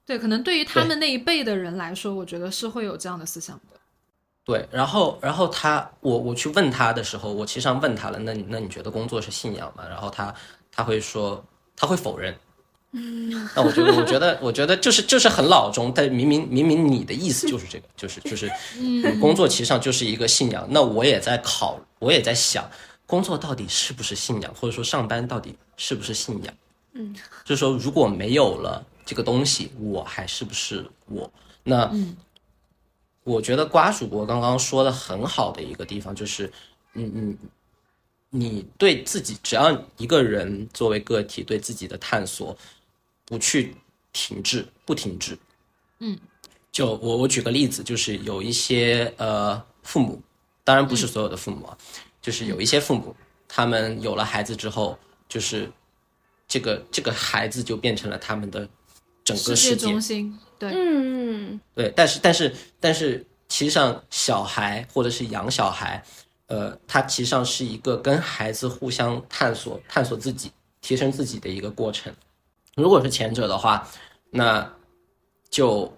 [0.07, 3.78] 对，可能对于他们那一辈的人来说，我觉得是会有这样的思想的。
[4.45, 9.84] 对，然后然后他我我去问他的时候，我其实上问他了，那你那你觉得工作是信仰吗？
[9.88, 10.34] 然后他
[10.70, 11.42] 他会说
[11.74, 12.34] 他会否认，
[12.92, 20.66] 嗯那我觉得，我觉得，我觉得就是就是很老中，但明明明明你的意思就是这个，就是就是，你工作其实上就是一个信仰。
[20.70, 22.70] 那我也在考，我也在想，
[23.07, 26.55] 工作到底是不是信仰，或者说上班到底是不是信仰？
[26.92, 31.30] 嗯，就是说如果没有了这个东西，我还是不是我？
[31.62, 32.16] 那嗯
[33.24, 36.52] 我觉得瓜主播刚刚说的很好的一个地方就是，
[36.92, 37.38] 嗯嗯。
[38.36, 42.57] 你对自己，只要一个人作为个体对自己的探索，
[43.24, 43.72] 不去
[44.12, 45.38] 停滞，不停滞，
[46.00, 46.18] 嗯，
[46.72, 50.20] 就我我举个例子，就是有一些呃父母，
[50.64, 51.78] 当然不是所有的父母啊，
[52.25, 53.14] 就是有一些父母，
[53.47, 54.99] 他们有了孩子之后，
[55.29, 55.70] 就是
[56.49, 58.66] 这个这个孩子就变成了他们的
[59.22, 66.03] 整个世界世界，中心，对，嗯对，但是但是但是，其实上小孩或者是养小孩，
[66.47, 70.51] 呃，它其实上是一个跟孩子互相探索、探索自己、
[70.81, 72.11] 提升自己的一个过程。
[72.75, 73.87] 如果是前者的话，
[74.31, 74.66] 那
[75.51, 75.95] 就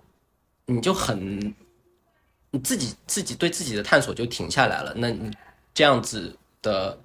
[0.67, 1.55] 你就很
[2.51, 4.93] 你自己自己对自己的探索就停下来了。
[4.97, 5.31] 那你
[5.77, 6.99] 这样子的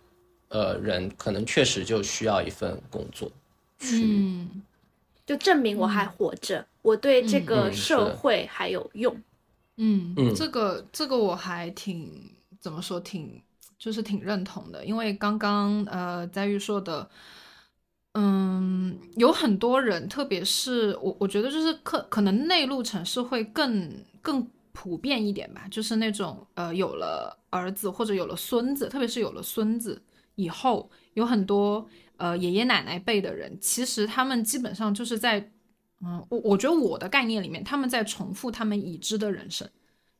[0.47, 3.29] 呃人，可能确实就需要一份工作
[3.77, 4.63] 去嗯。
[5.25, 9.13] 就证明我还活着，我对这个社会还有用。
[9.75, 10.33] 嗯嗯。
[10.33, 12.09] 这个这个我还挺
[12.61, 13.41] 怎么说，挺
[13.77, 17.09] 就是挺认同的，因为刚刚呃在玉说的，
[18.13, 30.01] 嗯，有很多人，特别是我我觉得就是可可能内陆城市会更更普遍一点吧，就是那种呃有了儿子或者有了孙子，特别是有了孙子
[30.35, 35.51] 以后，有很多呃爷爷奶奶辈的人，其实他们基本上就是在
[36.03, 39.69] 嗯，我我觉得我的概念里面，他们在重复他们已知的人生，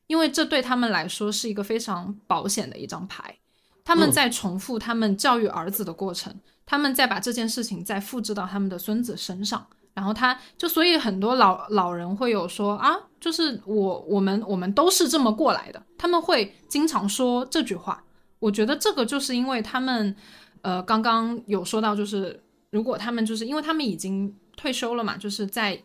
[0.08, 3.38] 因为这对他们来说是一个非常保险的一张牌。
[3.84, 6.34] 他们在重复他们教育儿子的过程，
[6.68, 18.04] 他们再把这件事情再复制到他们的孙子身上，然后他就所以很多老老人会有说啊，就是我我们我们都是这么过来的，他们会经常说这句话。
[18.40, 20.16] 我觉得这个就是因为他们，
[20.64, 22.42] 呃，刚刚有说到，就是
[22.72, 25.80] 如果他们就是因为他们已经退休了嘛，就是在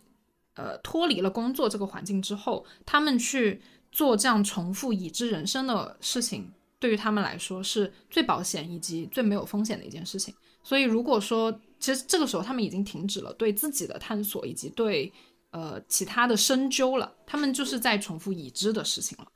[0.54, 3.60] 呃脱离了工作这个环境之后，他们去
[3.92, 10.34] 做这样重复已知人生的事情，对于他们来说是最保险以及最没有风险的一件事情。
[10.62, 15.12] 所以如果说其实这个时候他们已经停止了对自己的探索以及对
[15.56, 19.26] 呃其他的深究了，他们就是在重复已知的事情了。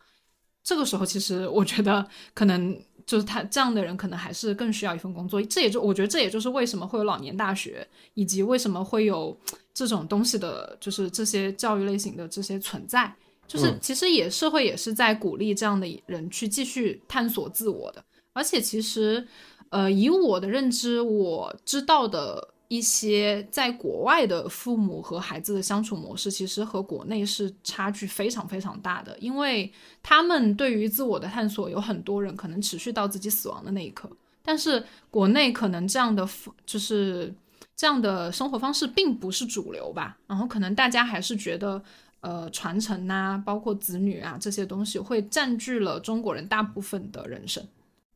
[0.63, 5.41] 这个时候，其实我觉得可能就是他这样的人，可能还是更需要一份工作。
[5.45, 9.35] 这也就我觉得这也就是为什么会有老年大学，以及为什么会有
[9.73, 13.11] 这种东西的，就是这些教育类型的这些存在。
[13.49, 18.05] 就是嗯其实也社会也是在鼓励这样的人去继续探索自我的。
[18.35, 19.27] 而且其实，
[19.71, 29.19] 呃，以我的认知，我知道的一些在国外的父母和孩子的相处模式，其实和国内是差距非常非常大的。
[29.19, 29.71] 因为
[30.03, 34.09] 他们对于自我的探索，有很多人可能持续到自己死亡的那一刻，
[34.43, 36.27] 但是国内可能这样的
[36.65, 37.35] 就是
[37.75, 40.17] 这样的生活方式并不是主流吧。
[40.29, 41.83] 然后可能大家还是觉得。
[42.23, 47.67] 呃，传承呐、包括子女啊这些东西，会占据了中国人大部分的人生。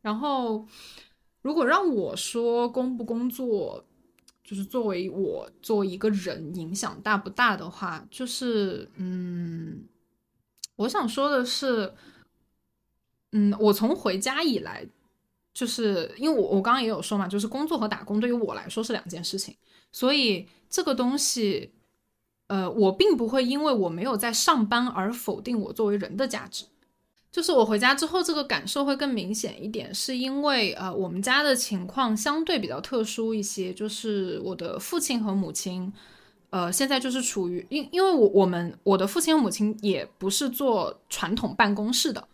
[0.02, 0.66] 然后，
[1.40, 3.82] 如果让我说工不工作，
[4.44, 9.84] 就是作为我作为一个人影响大不大的话，就是嗯，
[10.76, 11.94] 我想说的是，
[13.32, 14.86] 嗯，我从回家以来，
[15.54, 19.56] 就是因为我我刚刚也有说嘛，就是工作和打工对于我来说是两件事情，
[19.90, 21.72] 所以这个东西，
[22.48, 26.66] 呃，我并不会因为我没有在上班而否定我作为人的价值。
[27.34, 35.92] 就是我回家之后，这个感受会更明显一点，是因为呃，我们家的情况相对比较特殊一些，就是我的父亲和母亲，
[36.50, 42.24] 呃，现在就是处于因因为我我们我的父亲和母亲也不是做传统办公室的，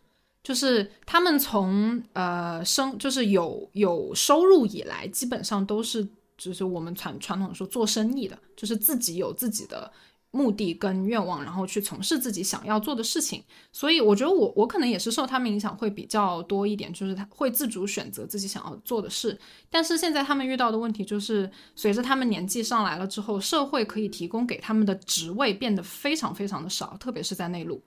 [0.42, 6.06] 就是他们从呃生就是有有收入以来，基本上都是
[6.36, 9.90] 就是我们传传统说做生意的，就是自己有自己的。
[10.32, 13.42] 目的跟愿望，然后去从事自己想要做的事情，
[13.72, 19.36] 所以我觉得我我可能也是受他们影响会比较多一点，就是他会自主选择自己想要做的事。
[19.68, 27.82] 但是现在他们遇到的问题就是，随着他们年纪上来了之后，社会可以提供给他们的职位变得非常非常的少，特别是在内陆，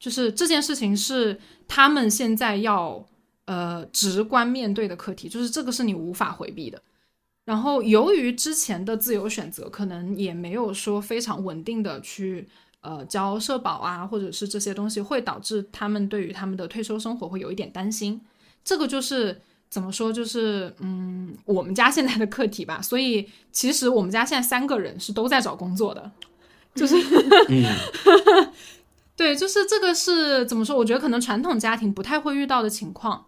[0.00, 1.38] 就是这件事情是
[1.68, 3.06] 他们现在要
[3.44, 6.82] 呃直观面对的课题，就是这个是你无法回避的。
[7.48, 12.46] 然后，由于之前的自由选择，可能也没有说非常稳定的去
[12.82, 18.20] 呃交社保啊，或者是这些东西，会导致他们对于他们的退休生活会有一点担心。
[18.62, 22.82] 这个就是怎么说，就是嗯，我们家现在的课题吧。
[22.82, 26.10] 所以其实我们家现在三个人是都在找工作的，
[26.74, 26.96] 就是
[27.48, 28.52] 嗯
[29.16, 30.76] 对，就是这个是怎么说？
[30.76, 33.24] 我觉得可能传统家庭不太会遇到的情况。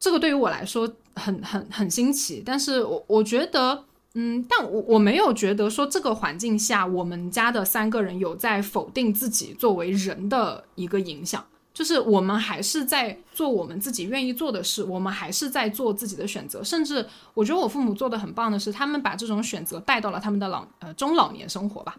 [0.00, 3.84] 这个对于我来说很很很新奇，但是我我觉得，
[4.14, 17.04] 嗯，但我我没有觉得说这个环境下，我们家的三个人有在否定自己作为人的一个影响，就是我们还是在做我们自己愿意做的事，我们还是在做自己的选择，甚至
[17.34, 21.96] 我觉得我父母做的很棒的是，他们把这种选择带到了他们的老呃中老年生活吧。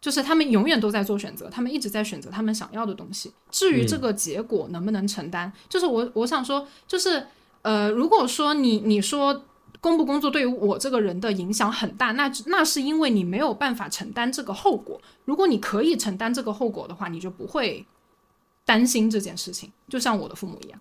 [0.00, 3.32] 就是他们永远都在做选择，他们一直在选择他们想要的东西。
[3.52, 7.24] 至于这个结果能不能承担，就是我我想说，就是
[7.62, 9.44] 呃，如果说你你说
[9.80, 15.00] 工不工作对于我这个人的影响很大，那那是因为你没有办法承担这个后果。
[15.24, 17.86] 如果你可以承担这个后果的话，你就不会
[18.64, 19.72] 担心这件事情。
[19.88, 20.80] 就像我的父母一样。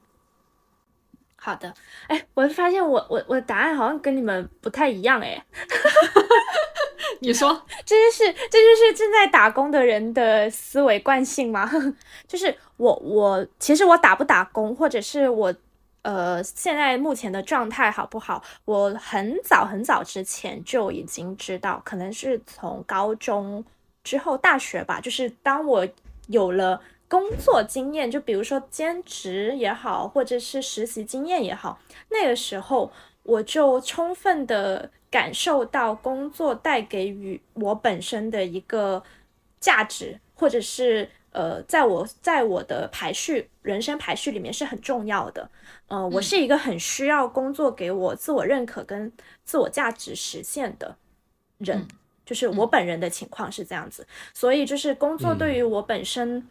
[1.35, 1.73] 好的，
[2.07, 5.43] 哎，我发现我我我的答案好像跟你们不太一样，哎。
[7.23, 11.69] 你说，这就是这就是正在打工的人的思维惯性吗？
[12.27, 15.53] 就是我我其实我打不打工，或者是我
[16.01, 18.43] 呃现在目前的状态好不好？
[18.65, 23.63] 我很早很早之前就已经知道，可能是从高中
[24.03, 25.87] 之后大学吧，就是当我
[26.27, 31.79] 有了工作经验，就比如说兼职也好，或者是实习经验也好，
[32.09, 32.91] 那个时候
[33.23, 34.91] 我就充分的。
[35.11, 39.03] 感受到工作带给予我本身的一个
[39.59, 45.49] 价值，或者是呃，在我在我的排序人生排序里面是很重要的。
[45.87, 49.11] 呃，我是一个很需要工作给我自我认可跟
[49.43, 50.95] 自我价值实现的
[51.57, 51.87] 人，
[52.25, 56.47] 就是我本人的情况是这样子，所以就是工作对于我本身。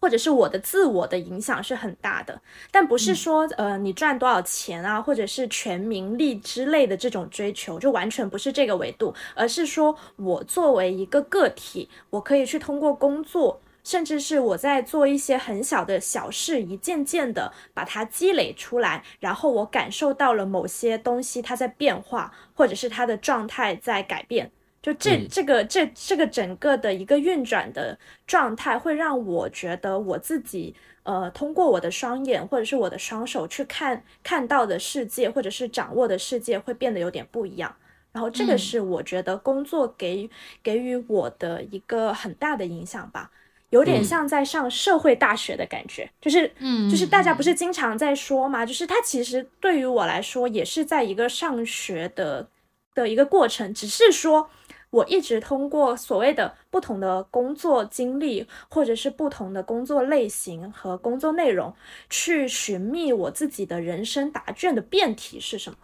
[0.00, 24.50] 或者是我的自我的影响是很大的，但不是说呃你赚多少钱啊，或者是全民利之类的这种追求，就完全不是这个维度，而是说我作为一个个体，我可以去通过工作，甚至是我在做一些很小的小事，一件件的把它积累出来，然后我感受到了某些东西它在变化，或者是它的状态在改变。
[24.80, 27.96] 就这这个这这个整个的一个运转的
[28.26, 37.76] 状态，会让我觉得我自己呃，通过我的双眼或者是我的双手去看看到的世界，或者是掌握的世界，会变得有点不一样。
[38.10, 40.28] 然后这个是我觉得工作给
[40.64, 43.30] 给予我的一个很大的影响吧，
[43.72, 52.48] 有点像在上社会大学的感觉，就是嗯，就是大家不是经常在说嘛，就是它其实对于我来说也是在一个上学的
[52.94, 54.48] 的一个过程，只是说。
[54.92, 61.74] 我一直通过所谓的不同的工作经历，或者是不同的工作类型和工作内容，
[62.10, 65.78] 去寻觅我自己的人生答卷的辩题是什么。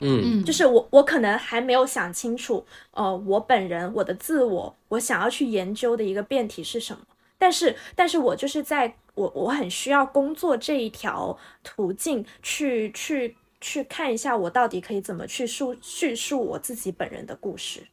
[0.00, 7.02] 嗯，就是我，我可能还没有想清楚，呃，我本人我的自我，我想要去研究的一个辩题是什么。
[7.38, 17.86] 但是，但是我就是在我我很需要工作这一条途径去去去看一下，我到底可以怎么去述叙述我自己本人的故事。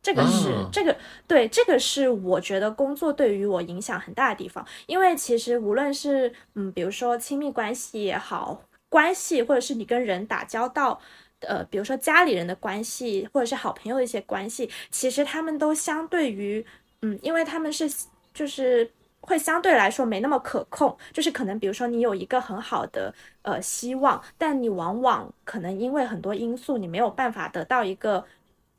[0.00, 0.96] 这个是这个
[1.26, 4.64] 对，这个是我觉得工作对于我影响很大的地方。
[4.86, 11.00] 因为其实无论是嗯，比如说亲密关系也好，关系或者是你跟人打交道，
[11.40, 16.64] 呃，比如说家里人的关系，或者是好朋友的一些关系，其实他们都相对于
[17.02, 17.90] 嗯，因为他们是
[18.38, 18.88] 就是
[19.20, 23.12] 会相对来说没那么可控，就是可能比如说你有一个很好的
[23.42, 28.24] 呃希望，但你往往可能因为很多因素，你没有办法得到一个。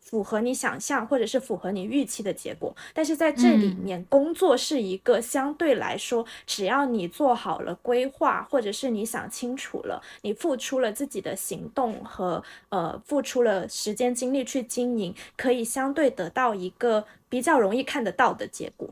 [0.02, 18.90] 符合你想象或者是符合你预期的结果，但是在这里面，工作是一个相对来说，只要你做好了规划，或者是你想清楚了，你付出了自己的行动和呃付出了时间精力去经营，可以相对得到一个比较容易看得到的结果。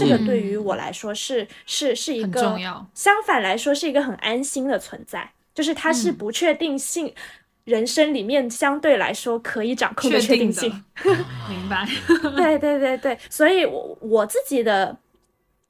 [0.00, 2.58] 这个对于我来说是是是一个
[2.94, 7.14] 相反来说是一个很安心的存在，就是它是不确定性。
[7.64, 10.82] 人生里面相对来说可以掌控的确定性，
[11.48, 11.86] 明白？
[12.34, 14.96] 对对对对，所以，我我自己的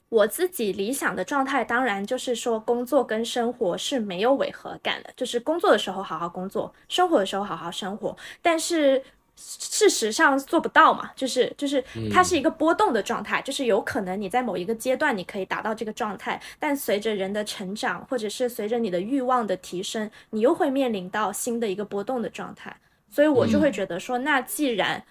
[0.09, 9.03] 我自己理想的状态，当然就是说，工作跟生活是没有违和感的，就是工作的时候好好工作，生活的时候好好生活，但是。
[9.43, 22.77] 事实上做不到嘛，就是就是它是一个波动的状态，就是有可能你在某一个阶段你可以达到这个状态，但随着人的成长，或者是随着你的欲望的提升，你又会面临到新的一个波动的状态。
[23.09, 25.03] 所以我就会觉得说，那既然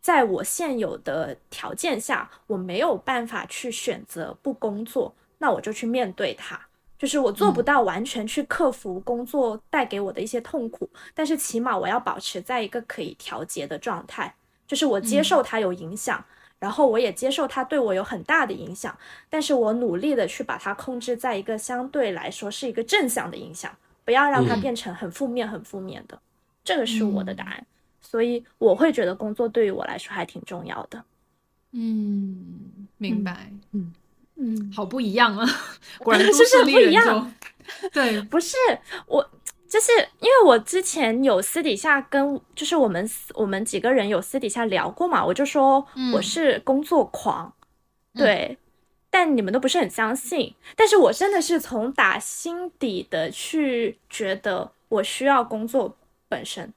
[0.00, 6.63] 在我现有的条件下，我没有办法去选择不工作，那我就去面对它。
[6.98, 14.34] 就是我做不到完全去克服工作带给我的一些痛苦，但是起码我要保持在一个可以调节的状态，
[14.66, 16.24] 就是我接受它有影响，
[16.58, 18.96] 然后我也接受它对我有很大的影响，
[19.28, 24.60] 但是我努力的去把它控制在一个相对来说是一个正向的影响，不要让它嗯。
[24.60, 26.18] 变成很负面、很负面的，
[26.64, 27.66] 这个是我的答案。
[28.00, 31.04] 所以我会觉得工作对于我来说还挺重要的。
[31.72, 33.92] 嗯，明白，嗯，
[34.74, 35.46] 好不一样啊，
[35.98, 37.32] 果然是不是都市丽人不一样。
[37.82, 38.56] 就 对，不是
[39.06, 39.30] 我，
[39.66, 39.90] 就是
[40.20, 47.52] 因为我之前有私底下跟，就是我们我们几个人有私底下聊过嘛，我就说我是工作狂，
[48.14, 48.58] 对，
[49.08, 55.96] 但你们都不是很相信，但是我真的是从打心底的去觉得我需要工作
[56.28, 56.72] 本身，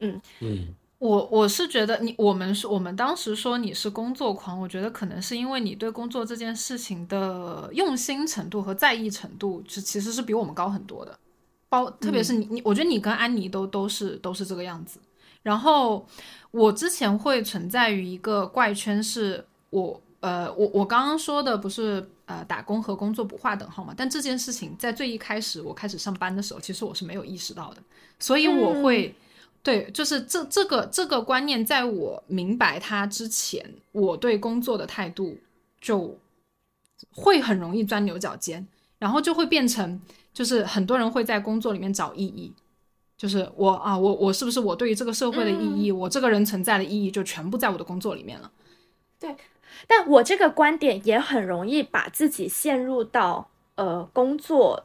[0.00, 0.20] 嗯。
[0.40, 0.74] 嗯，
[1.04, 11.18] 我我是觉得你我们说我们当时说你是工作狂，我觉得可能是因为你对工作这件事情的用心程度和在意程度，是其实是比我们高很多的。
[11.68, 14.98] 包特别是你你，我觉得你跟安妮都都是都是这个样子。
[15.42, 16.06] 然后
[16.50, 23.92] 我之前会存在于一个怪圈，是我呃我我刚刚说的不是呃打工和工作不划等号嘛？
[23.94, 27.82] 但这件事情在最一开始我开始上班的时候，其实我是没有意识到的，
[28.18, 29.14] 所以我会。
[29.64, 35.38] 对，就是这这个这个观念，在我明白它之前，我对工作的态度
[35.80, 36.18] 就
[37.10, 38.66] 会很容易钻牛角尖，
[38.98, 39.98] 然后就会变成，
[40.34, 42.52] 就是很多人会在工作里面找意义，
[43.16, 48.52] 就是我啊，我我是不是我对于这个社会的意义，我这个人存在的意义，就全部在我的工作里面了。
[49.18, 49.34] 对
[49.88, 54.84] 但我这个观点也很容易把自己陷入到呃工作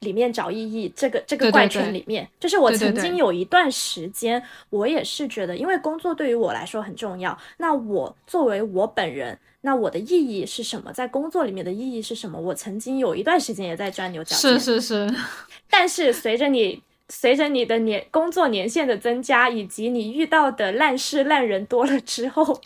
[0.00, 2.28] 里面找意义这个这个怪圈里面。
[2.38, 7.36] 就是我曾经有一段时间，我也是觉得，因为工作对于我来说很重要。
[7.56, 10.92] 那我作为我本人，那我的意义是什么？
[10.92, 12.38] 在工作里面的意义是什么？
[12.38, 14.58] 我曾经有一段时间也在钻牛角尖。
[14.58, 15.14] 是是是，
[15.68, 22.44] 但是随着你随着你的年工作年限的增加，以及你遇到的烂事烂人多了之后，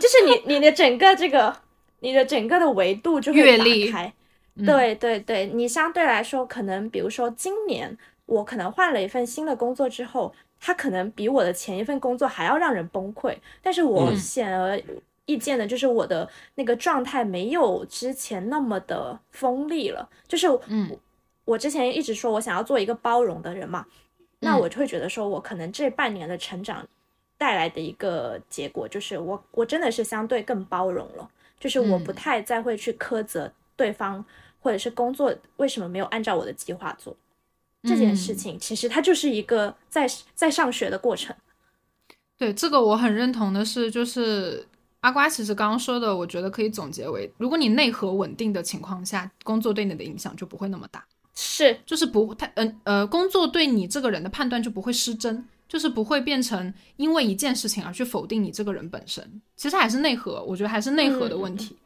[0.00, 1.54] 就是你你的整个这个
[2.00, 4.12] 你的整个的维度就会打开。
[4.56, 4.64] 嗯。
[4.66, 7.96] 对对对，你相对来说可能，比如说今年
[8.26, 14.16] 我可能换了一份新的工作之后，它可能比我的前一份工作还要让人崩溃，但是我嗯。
[14.16, 14.80] 显而
[15.26, 20.96] 易见的就是我的那个状态没有之前那么的锋利了，就是嗯。
[21.44, 23.86] 我之前一直说我想要做一个包容的人嘛，
[24.40, 24.60] 那嗯。
[24.60, 26.86] 我就会觉得说我可能这半年的成长
[27.38, 32.14] 带来的一个结果就是我我真的是相对更包容了，就是我不嗯。
[32.14, 34.24] 太再会去苛责对方
[34.62, 37.14] 或者是工作为什么没有按照我的计划做
[37.82, 41.36] 这件事嗯情，其实它就是一个在在上学的过程。
[42.38, 44.66] 对这个我很认同的是，就是
[45.00, 51.04] 阿瓜其实刚刚说的，我觉得可以总结为，如果你内核稳定的情况下，工作对你的影响就不会那么大。
[51.34, 59.40] 是，就是不太嗯呃，工作对你这个人的判断就不会失真，就是不会变成因为一件事情而去否定你这个人本身。
[59.56, 61.76] 其实还是内核，我觉得还是内核的问题。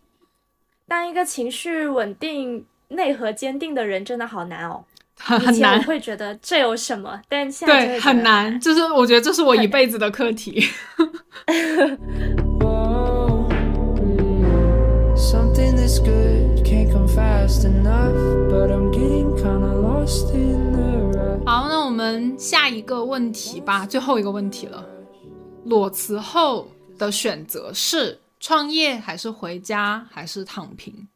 [0.88, 4.84] 当一个情绪稳定、内核坚定的人，真的好难哦。
[5.18, 8.60] 很难，前我会觉得这有什么，但现在对，很难。
[8.60, 10.62] 就是我觉得这是我一辈子的课题。
[12.60, 13.48] Whoa,
[13.98, 18.12] mm, something that's good can't come fast enough,
[18.50, 21.46] but I'm getting kinda lost in the rush.
[21.46, 24.86] 好，那我们下一个问题吧，最后一个问题了。
[25.64, 26.68] 裸辞后
[26.98, 28.16] 的选择是
[28.46, 31.08] 创业还是回家还是躺平？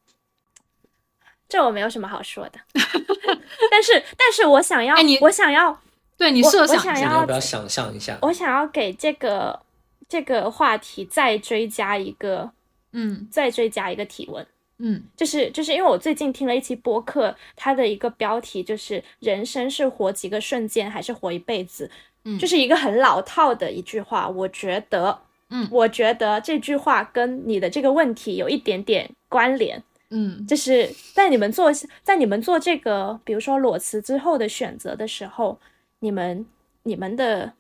[1.48, 2.58] 这我没有什么好说的。
[3.70, 5.80] 但是，但是我想要，哎你我想要，
[6.16, 8.18] 对你我设想一下我想要你要不要想象一下？
[8.22, 9.62] 我想要给这个
[10.08, 12.50] 这个话题再追加一个，
[12.90, 14.44] 嗯再追加一个提问。
[14.78, 21.88] 嗯就是就是因为我最近听了一期播客，它的一个标题就是“人生是活几个瞬间，还是活一辈子”，
[22.26, 24.28] 嗯就是一个很老套的一句话。
[24.28, 29.82] 我觉得，嗯我觉得这句话跟你的这个问题有一点点关联。
[30.12, 31.70] 嗯就是在你们做
[32.02, 35.60] 在你们做这个，比如说裸辞之后的选择的时候，
[36.00, 36.44] 你们
[36.82, 37.52] 你们的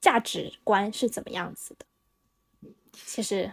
[0.00, 1.84] 价值观是怎么样子的？
[3.04, 3.52] 其实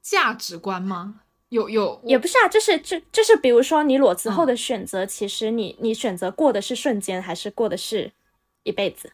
[0.00, 1.22] 价值观吗？
[1.48, 8.12] 有有也不是啊，就是就就是比如说你裸辞嗯后的选择，其实你你选择过的是瞬间，还是过的是
[8.62, 9.12] 一辈子？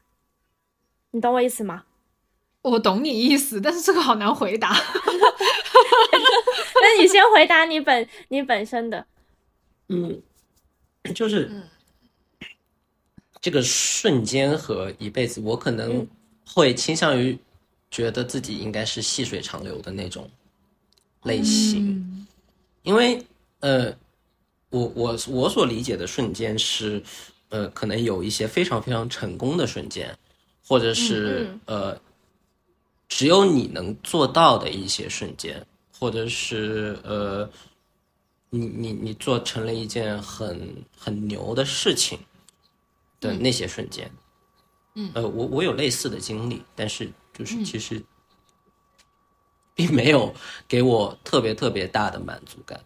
[1.13, 1.85] 你懂我意思吗？
[2.71, 4.71] 我懂你意思，但是这个好难回答。
[6.83, 9.07] 那你先回答你本你本身的，
[9.89, 10.21] 嗯，
[11.15, 11.49] 就是
[13.41, 16.05] 这个瞬间和一辈子，我可能
[16.45, 17.39] 会倾向于
[17.89, 20.29] 觉得自己应该是细水长流的那种
[21.23, 22.27] 类型，嗯。
[22.83, 23.25] 因为
[23.61, 23.95] 呃，
[24.71, 27.03] 我我我所理解的瞬间是，
[27.49, 30.17] 呃，可能有一些非常非常成功的瞬间，
[30.67, 31.61] 或者是、嗯。
[31.67, 32.01] 呃，
[33.09, 35.67] 只有你能做到的一些瞬间，
[35.99, 37.49] 或者是呃，
[38.51, 42.19] 你你你做成了一件很很牛的事情
[43.21, 44.11] 的那些瞬间。
[44.95, 48.03] 嗯，呃，我我有类似的经历，但是就是其实
[49.75, 50.35] 并没有
[50.67, 52.81] 给我特别特别大的满足感。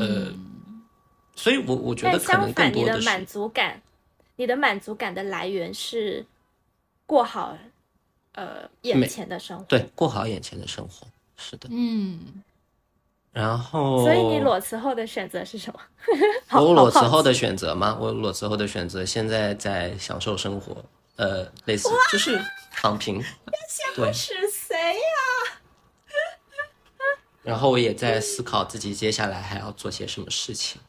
[0.00, 0.32] 呃，
[1.36, 3.82] 所以我我觉得可能，更多的是你的满足感，
[4.36, 6.26] 你的满足感的来源是
[7.06, 7.56] 过好
[8.32, 9.64] 呃眼前的生活。
[9.64, 11.68] 对过好眼前的生活，是的。
[11.70, 12.42] 嗯，
[13.32, 15.80] 然后，所以你裸辞后的选择是什么？
[16.48, 17.96] 好我裸辞后，的选择吗？
[18.00, 20.84] 我裸辞后的选择，现在在享受生活，
[21.16, 22.40] 呃，类似就是
[22.72, 23.22] 躺平，
[23.94, 25.58] 对是谁呀、
[27.42, 30.80] 然后我也在思考自己接下来还要做些什么事情。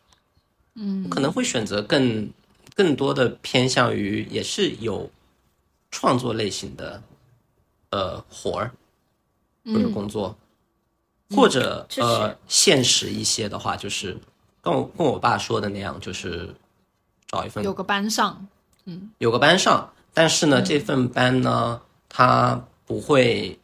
[0.75, 2.31] 嗯，可能会选择更
[2.75, 5.09] 更多的偏向于也是有
[5.91, 7.01] 创作类型的
[7.91, 8.71] 呃活儿
[9.65, 10.35] 或者工作，
[11.29, 14.17] 或者呃现实一些的话，就是
[14.61, 16.53] 跟我跟我爸说的那样，就是
[17.27, 18.47] 找一份有个班上，
[18.85, 19.11] 嗯。
[19.19, 23.57] 有个班上，但是呢，这份班呢，它不会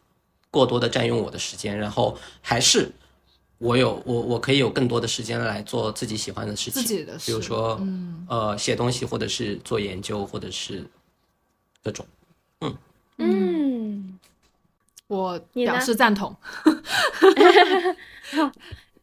[0.52, 2.92] 过多的占用我的时间，然后还是
[3.58, 7.82] 我有我我可以有更多的时间来做自己喜欢的事情，自己的比如事说，
[8.28, 10.86] 呃，写东西，或者是做研究，或者是
[11.84, 12.06] 各种。
[12.62, 12.78] 嗯。
[13.20, 14.17] 嗯
[15.08, 16.36] 我表示赞同。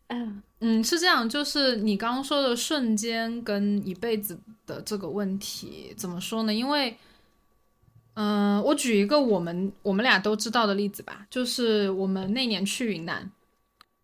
[0.09, 6.55] 嗯嗯，是这样，就是你刚刚说的瞬间跟一辈子的这个问题，怎么说呢？
[6.55, 6.97] 因为，
[8.15, 13.31] 嗯、我举一个我们我们俩都知道的例子吧，就是我们那年去云南，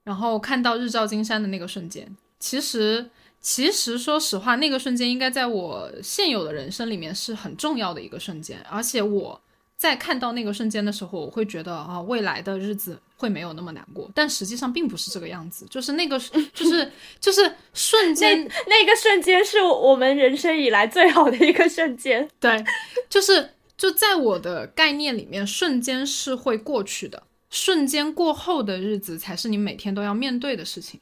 [0.04, 3.08] 然后看到日照金山的那个瞬间，其实
[3.40, 9.40] 其实说实话，那个瞬间应该在我现有的人生里面是很重要的一个瞬间，而且我
[9.80, 16.18] 在看到那个瞬间的时候，我会觉得啊，未来的日子会没有那么难过，但实际上并不是这个样子，就是那个
[16.52, 22.28] 就是就是瞬间那个瞬间是我们人生以来最好的一个瞬间。
[22.38, 22.62] 对，
[23.08, 31.00] 就是就在我的概念里面，瞬间是会过去的，瞬间过后的日子才是你每天都要面对的事情。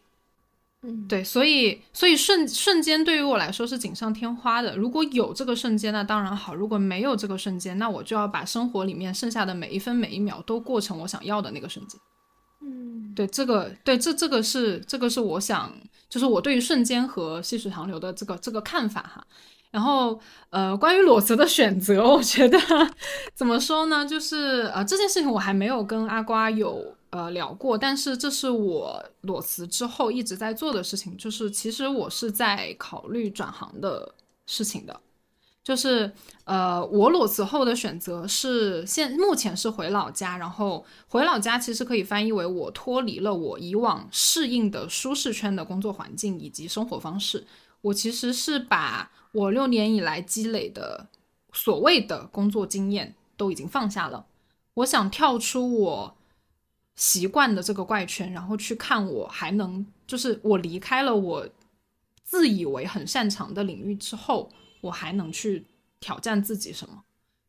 [0.83, 4.77] 嗯，对，所以所以瞬瞬间对于我来说是锦上添花的。
[4.77, 12.01] 如果有这个瞬间，那当然好；如果没有这个瞬间，那我就要把生活里面剩下的每一分每一秒都过成我想要的那个瞬间。
[12.63, 15.73] 嗯，对，这个对这这个是这个是我想，
[16.09, 19.27] 就是我对于瞬间和细水长流的这个这个看法哈。
[19.71, 20.19] 然后
[20.51, 22.59] 呃，关于裸辞的选择，我觉得
[23.35, 24.07] 怎么说呢？
[24.07, 34.15] 就是呃这件事情我还没有跟阿瓜有呃聊过，但是这是我裸辞之后一直在做的事情，就是其实我是在考虑转行的
[34.47, 35.01] 事情的。
[35.65, 36.11] 就是
[36.45, 47.47] 呃，我裸辞后的选择是现目前是回老家，然后回老家其实可以翻译为我脱离了我以往适应的舒适圈的工作环境以及生活方式。
[47.83, 51.07] 我其实是把我六年以来积累的
[51.53, 54.25] 所谓的工作经验都已经放下了，
[54.73, 56.17] 我想跳出我
[56.99, 61.49] 习惯的这个怪圈，然后去看我还能，就是我离开了我
[62.25, 64.51] 自以为很擅长的领域之后，
[64.81, 65.65] 我还能去
[66.01, 67.05] 挑战自己什么？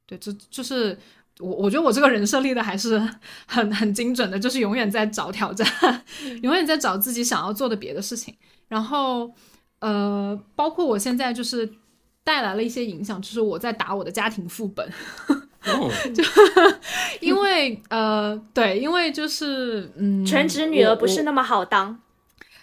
[0.05, 0.95] 对，这就是
[1.39, 2.99] 我，我觉得我这个人设立的还是
[3.47, 5.67] 很很精准的，就是永远在找挑战，
[6.43, 8.35] 永远在找自己想要做的别的事情。
[8.67, 9.33] 然后，
[9.79, 11.67] 呃，包括我现在就是
[12.23, 14.87] 带来了一些影响，就是我在打我的家庭副本，
[15.65, 15.91] 哦，
[17.19, 21.99] 因为呃，对，因为就是嗯，全职女儿不是那么好当。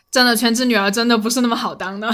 [0.09, 2.10] 真的全职女儿真的不是那么好当的，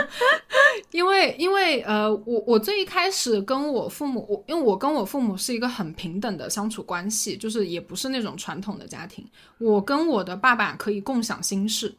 [0.90, 9.26] 因为因为呃，我我最一开始跟我父母，我因为我跟我父母是一个很平等的相处关系，就是也不是那种传统的家庭，
[9.56, 11.94] 我跟我的爸爸可以共享心事，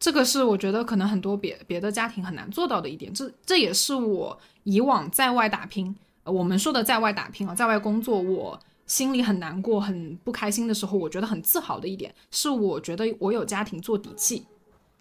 [0.00, 5.94] 这个是我觉得可能很多别别的家庭很难做到的一点，这这也是我以往在外打拼，
[6.24, 8.60] 呃我们说的在外打拼啊，在外工作我。
[8.86, 14.44] 心里很难过、很不开心的时候，我觉得很自豪的一点是，我觉得我有家庭做底气。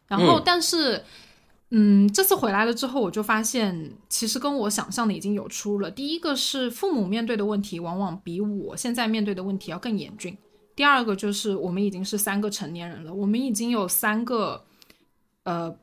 [0.08, 1.04] 然后，嗯但是，
[1.72, 5.91] 嗯，这次回来了之后，我就发现，其实跟我想象的已经有出入了。
[5.91, 10.38] 第一个是父母面对的问题，往往比我现在面对的问题要更严峻。
[10.78, 14.64] 第二个就是我们已经是三个成年人了，我们已经有三个，
[15.44, 15.76] 呃，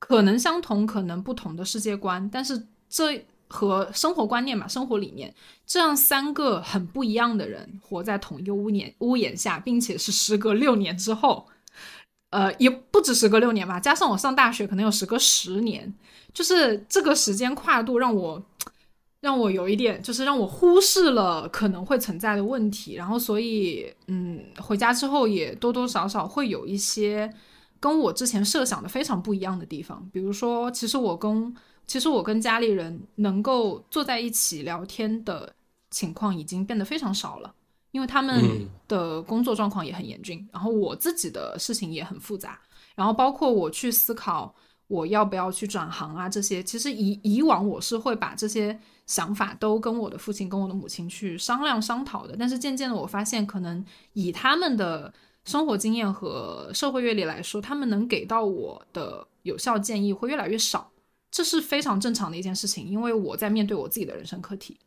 [0.00, 5.32] 可能相同，可能不同的世界观，但是这和生活观念嘛，生活理念，
[5.64, 11.46] 这样三个很不一样的人活在同一个屋檐屋檐下，并且是时隔六年之后，
[12.30, 15.94] 呃，也不止时隔六年吧，加上我上大学可能有时隔十年，
[16.32, 18.42] 就是这个时间跨度让我
[19.20, 27.32] 让我有一点，就是让我忽视了可能会存在的问题，然后所以嗯，回家之后也多多少少会有一些
[27.78, 31.54] 跟我之前设想的非常不一样的地方，比如说，其实我跟
[31.86, 35.54] 其实我跟家里人能够坐在一起聊天的
[35.90, 37.54] 情况已经变得非常少了。
[37.92, 42.58] 因为他们嗯的工作状况也很严峻，然后我自己的事情也很复杂，
[42.96, 44.52] 然后包括我去思考
[44.88, 53.84] 我要不要去转行啊这些，其实以以往我是会把这些想法都跟我的父亲跟我的母亲去商量商讨的，但是渐渐的我发现，可能
[54.14, 60.90] 以他们的生活经验和社会阅历来说，他们能给到我的有效建议会越来越少，
[61.34, 64.78] 这是非常正常的一件事情，因为我在面对我自己的人生课题。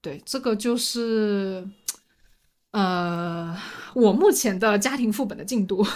[0.00, 1.68] 对，这个就是，
[2.70, 3.54] 呃，
[3.92, 5.86] 我目前的家庭副本的进度。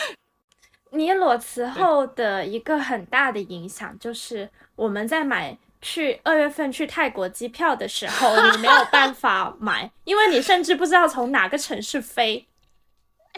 [0.92, 12.46] 你裸辞后的一个很大的影响就是，我们在买去二月份去泰国机票的时候，你没有办法 买，因为你甚至不知道从哪个城市飞。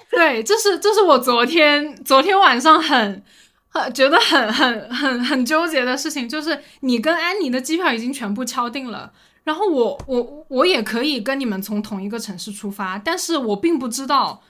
[0.08, 3.24] 对，这是这是我昨天昨天晚上很
[3.72, 9.12] 很觉得很很很很纠结的事情，就是你跟安妮的机票已经全部敲定了。
[9.44, 14.42] 然后我我我也可以跟你们从同一个城市出发，但是我并不知道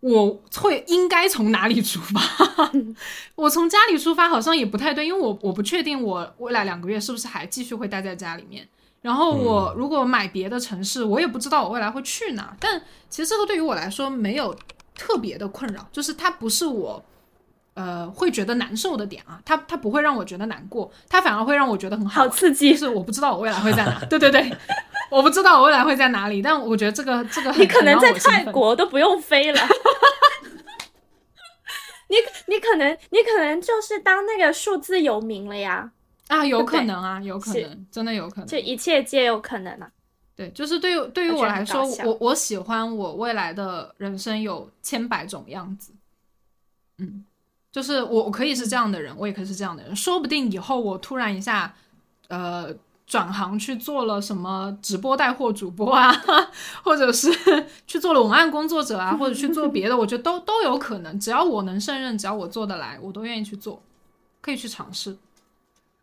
[0.00, 2.20] 我会应该从哪里出发。
[3.36, 8.68] 我从家里出发好像也不太对，因为我我不确定我未来两个月是不是还继续会待在家里面。
[9.00, 12.54] 然后我如果买别的城市，我也不知道我未来会去哪。
[12.60, 14.54] 但其实这个对于我来说没有
[14.94, 17.04] 特别的困扰，就是它不是我。
[17.78, 24.52] 呃，会觉得难受的点啊，它它不会让我觉得难过，它反而会让我觉得很好，好刺激就是我不知道我未来会在哪， 对对对，
[25.10, 29.60] 我不知道我未来会在哪里，但我觉得这个这个很你可能在泰国都不用飞了。
[32.10, 35.92] 你你可能你可能就是当那个数字游民了呀，
[36.28, 38.46] 啊，有可能啊，有可能，真的有可能。
[38.46, 39.88] 这一切皆有可能啊。
[40.34, 45.92] 对，就是对于对于我来说，我我喜欢我未来的人生有千百种样子。
[46.96, 47.24] 嗯，
[47.78, 51.74] 就是我我可以是这样的人，我也可以是这样的人，说不定以后我突然一下，
[52.28, 52.74] 呃。
[53.08, 56.12] 转行去做了什么直播带货主播啊，
[56.84, 57.32] 或者是
[57.88, 61.18] 去做了文案工作者啊，或者去做别的，我觉得都都有可能。
[61.18, 63.80] 只要我能胜任，只要我做得来，我都愿意去做，
[64.42, 65.16] 可以去尝试。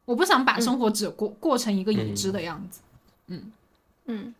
[0.06, 2.81] 我不想把生活只过、过成一个已知的样子。
[4.07, 4.34] 嗯，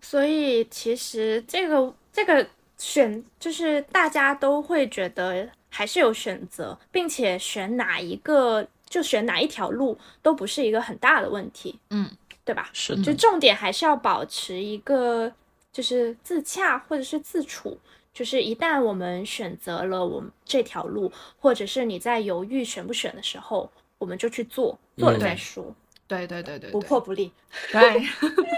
[0.00, 2.46] 所以其实这个这个
[2.78, 12.08] 选就是大家都会觉得还是有选择，并且选哪一个就选哪一条路都不是一个很大的问题，嗯，
[12.44, 12.70] 对吧？
[12.72, 15.32] 是的，就重点还是要保持一个
[15.72, 17.76] 就是自洽或者是自处。
[18.12, 21.10] 就是一旦我们选择了我们这条路，
[21.40, 23.68] 或者是你在犹豫选不选的时候，
[23.98, 25.74] 我们就去做，做了嗯再说，
[26.06, 27.32] 对对对对，不对破不立。
[27.72, 27.80] 对，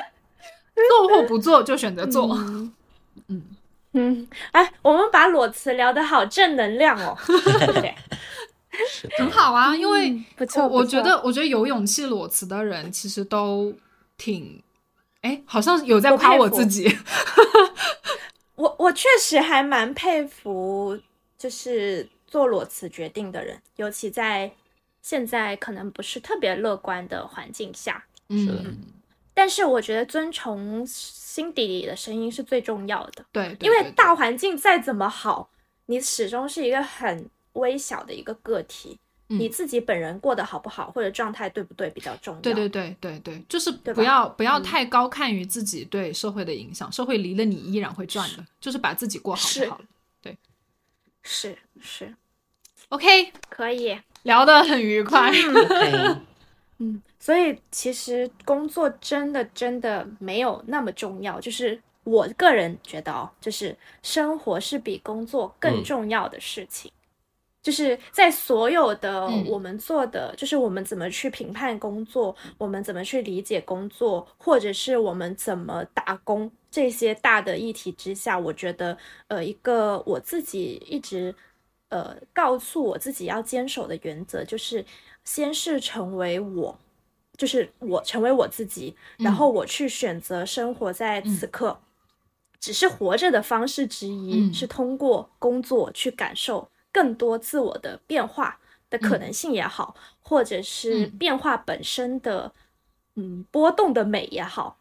[0.76, 2.34] 做或不做就选择做。
[2.34, 2.74] 嗯
[3.28, 3.42] 嗯
[3.98, 7.94] 嗯，哎，我们把裸辞聊得好正能量哦，对 不对？
[9.16, 13.72] 很好啊，因为嗯不错我我觉得，我觉得有勇气裸辞的人其实都
[14.18, 14.62] 挺，
[15.22, 16.94] 哎，好像有在夸我自己。
[18.54, 20.98] 我 我确实还蛮佩服，
[21.38, 24.52] 就是做裸辞决定的人，尤其在
[25.00, 28.04] 现在可能不是特别乐观的环境下。
[28.28, 28.76] 嗯，
[29.32, 30.86] 但是我觉得遵从
[31.36, 35.50] 心底里的声音是最重要的，对，对因为大环境再怎么好，
[35.84, 38.98] 你始终是一个很微小的一个个体。
[39.28, 39.38] 嗯。
[39.38, 42.40] 你自己本人过得好不好，或者状态对不对比较重要。
[42.40, 44.62] 对对对对对，就是不要不要嗯。
[44.62, 49.84] 太高看于自己对社会的影响，社会离了你依然会转的，就是把自己过好就好了。
[50.22, 50.34] 对。
[51.22, 52.14] 是是。
[52.88, 53.98] OK，可以。
[54.22, 55.30] 聊得很愉快。
[56.78, 66.88] 嗯，所以其实工作真的真的没有那么重要，就是我个人觉得哦，就是生活是比工作更嗯重要的事情。
[67.60, 78.96] 就是在所有的嗯我们做的，就是我们怎么去评判工作，我们怎么去理解工作，或者是我们怎么打工这些大的议题之下，我觉得
[79.26, 81.34] 呃，一个我自己一直
[81.88, 84.84] 呃告诉我自己要坚守的原则，就是
[85.24, 86.78] 先是成为我，
[87.36, 91.78] 就是我成为我自己，然后我去选择生活在此刻，
[92.58, 94.54] 只是活着的方式之一，嗯。
[94.54, 98.58] 是通过工作去感受更多自我的变化
[98.88, 101.10] 的可能性也好，或者是嗯。
[101.18, 102.52] 变化本身的
[103.14, 104.76] 嗯波动的美也好。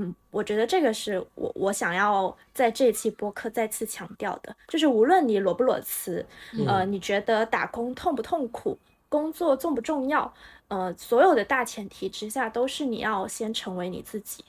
[0.00, 6.24] 嗯，我觉得这个是我我想要在这期播客再次强调的，就是无论你裸不裸辞，
[6.68, 8.78] 呃，你觉得打工痛不痛苦，
[9.08, 10.32] 工作重不重要，
[10.68, 14.44] 呃，所有的大前提之下，都是你要先成为你自己，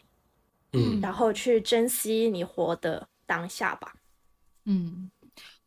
[0.74, 3.94] 嗯然后去珍惜你活的当下吧。
[4.66, 5.10] 嗯，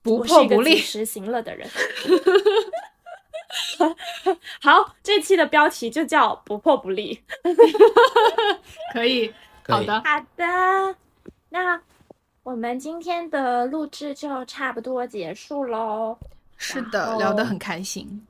[0.03, 0.77] 不破不立。
[0.77, 1.69] 实行了的人。
[4.61, 7.21] 好，这期的标题就叫“不破不立。”
[8.93, 9.27] 可以，
[9.63, 10.97] 可以好的，好的，
[11.49, 11.81] 那
[12.43, 16.17] 我们今天的录制就差不多结束喽。
[16.57, 18.27] 是的，聊得很开心。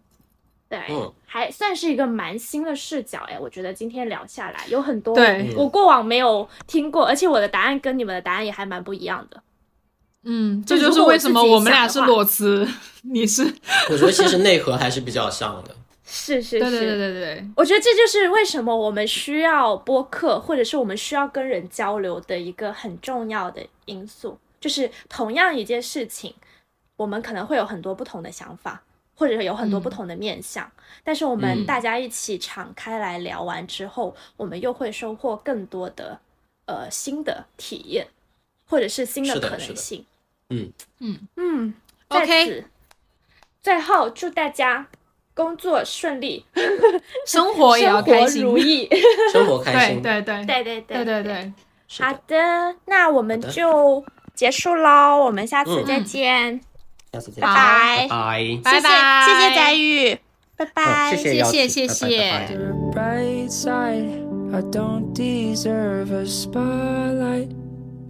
[0.73, 9.43] 对，嗯还算是一个蛮新的视角哎，我觉得今天聊下来有很多对我过往没有听过，而且我的答案跟你们的答案也还蛮不一样的。
[10.25, 12.67] 嗯，这就是为什么我们俩是裸辞，
[13.03, 13.43] 你是
[13.91, 15.77] 我觉得其实内核还是比较像的。
[16.05, 24.39] 是是是，对对对对对，我觉得这就是为什么我们需要播客，或者是我们需要跟人交流的一个很重要的因素。
[24.61, 26.35] 就是同样一件事情，
[26.97, 28.83] 我们可能会有很多不同的想法，
[29.15, 30.71] 或者有很多不同的面向，
[31.05, 31.67] 但是我们嗯。
[31.67, 36.19] 大家一起敞开来聊完之后，我们又会收获更多的
[36.67, 38.07] 呃新的体验，
[38.67, 40.05] 或者是新的可能性。
[40.51, 40.73] 嗯。
[40.99, 41.29] 嗯。
[41.37, 41.75] 嗯
[42.09, 42.65] 在 OK 此
[43.63, 44.87] 最后祝大家
[45.35, 46.45] 工作顺利，
[47.27, 48.89] 生活也要生活开心，如意。
[49.33, 50.45] 生活开对心，对对。
[50.45, 51.53] 对对对对对，
[52.01, 55.87] 好的，那我们就结束喽，我们下次嗯。
[55.87, 56.61] 再见，
[57.13, 57.49] 下次再拜
[57.99, 58.63] 见，拜，拜。
[58.63, 60.19] 拜拜，谢谢谢谢翟宇，
[60.57, 62.63] 拜拜，嗯谢谢谢谢谢谢拜拜拜拜 The
[62.93, 64.09] bright side,
[64.53, 67.51] I don't deserve a spotlight.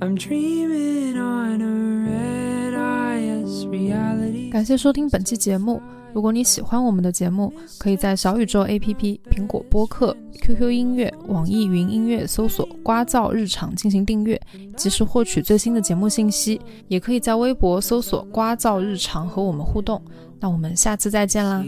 [0.01, 1.67] I'm dreaming on a
[2.11, 4.51] red eye as reality.
[4.51, 5.81] 感谢收听本期节目。
[6.13, 14.41] 如果你喜欢我们的节目，可以在小宇宙 APP、苹果播客、QQ 音乐、网易云音乐搜索“瓜噪日常”进行订阅，
[14.77, 16.61] 及时获取最新的节目信息。
[16.89, 20.01] 也可以在微博搜索“瓜噪日常”和我们互动。
[20.39, 21.65] 那我们下次再见啦！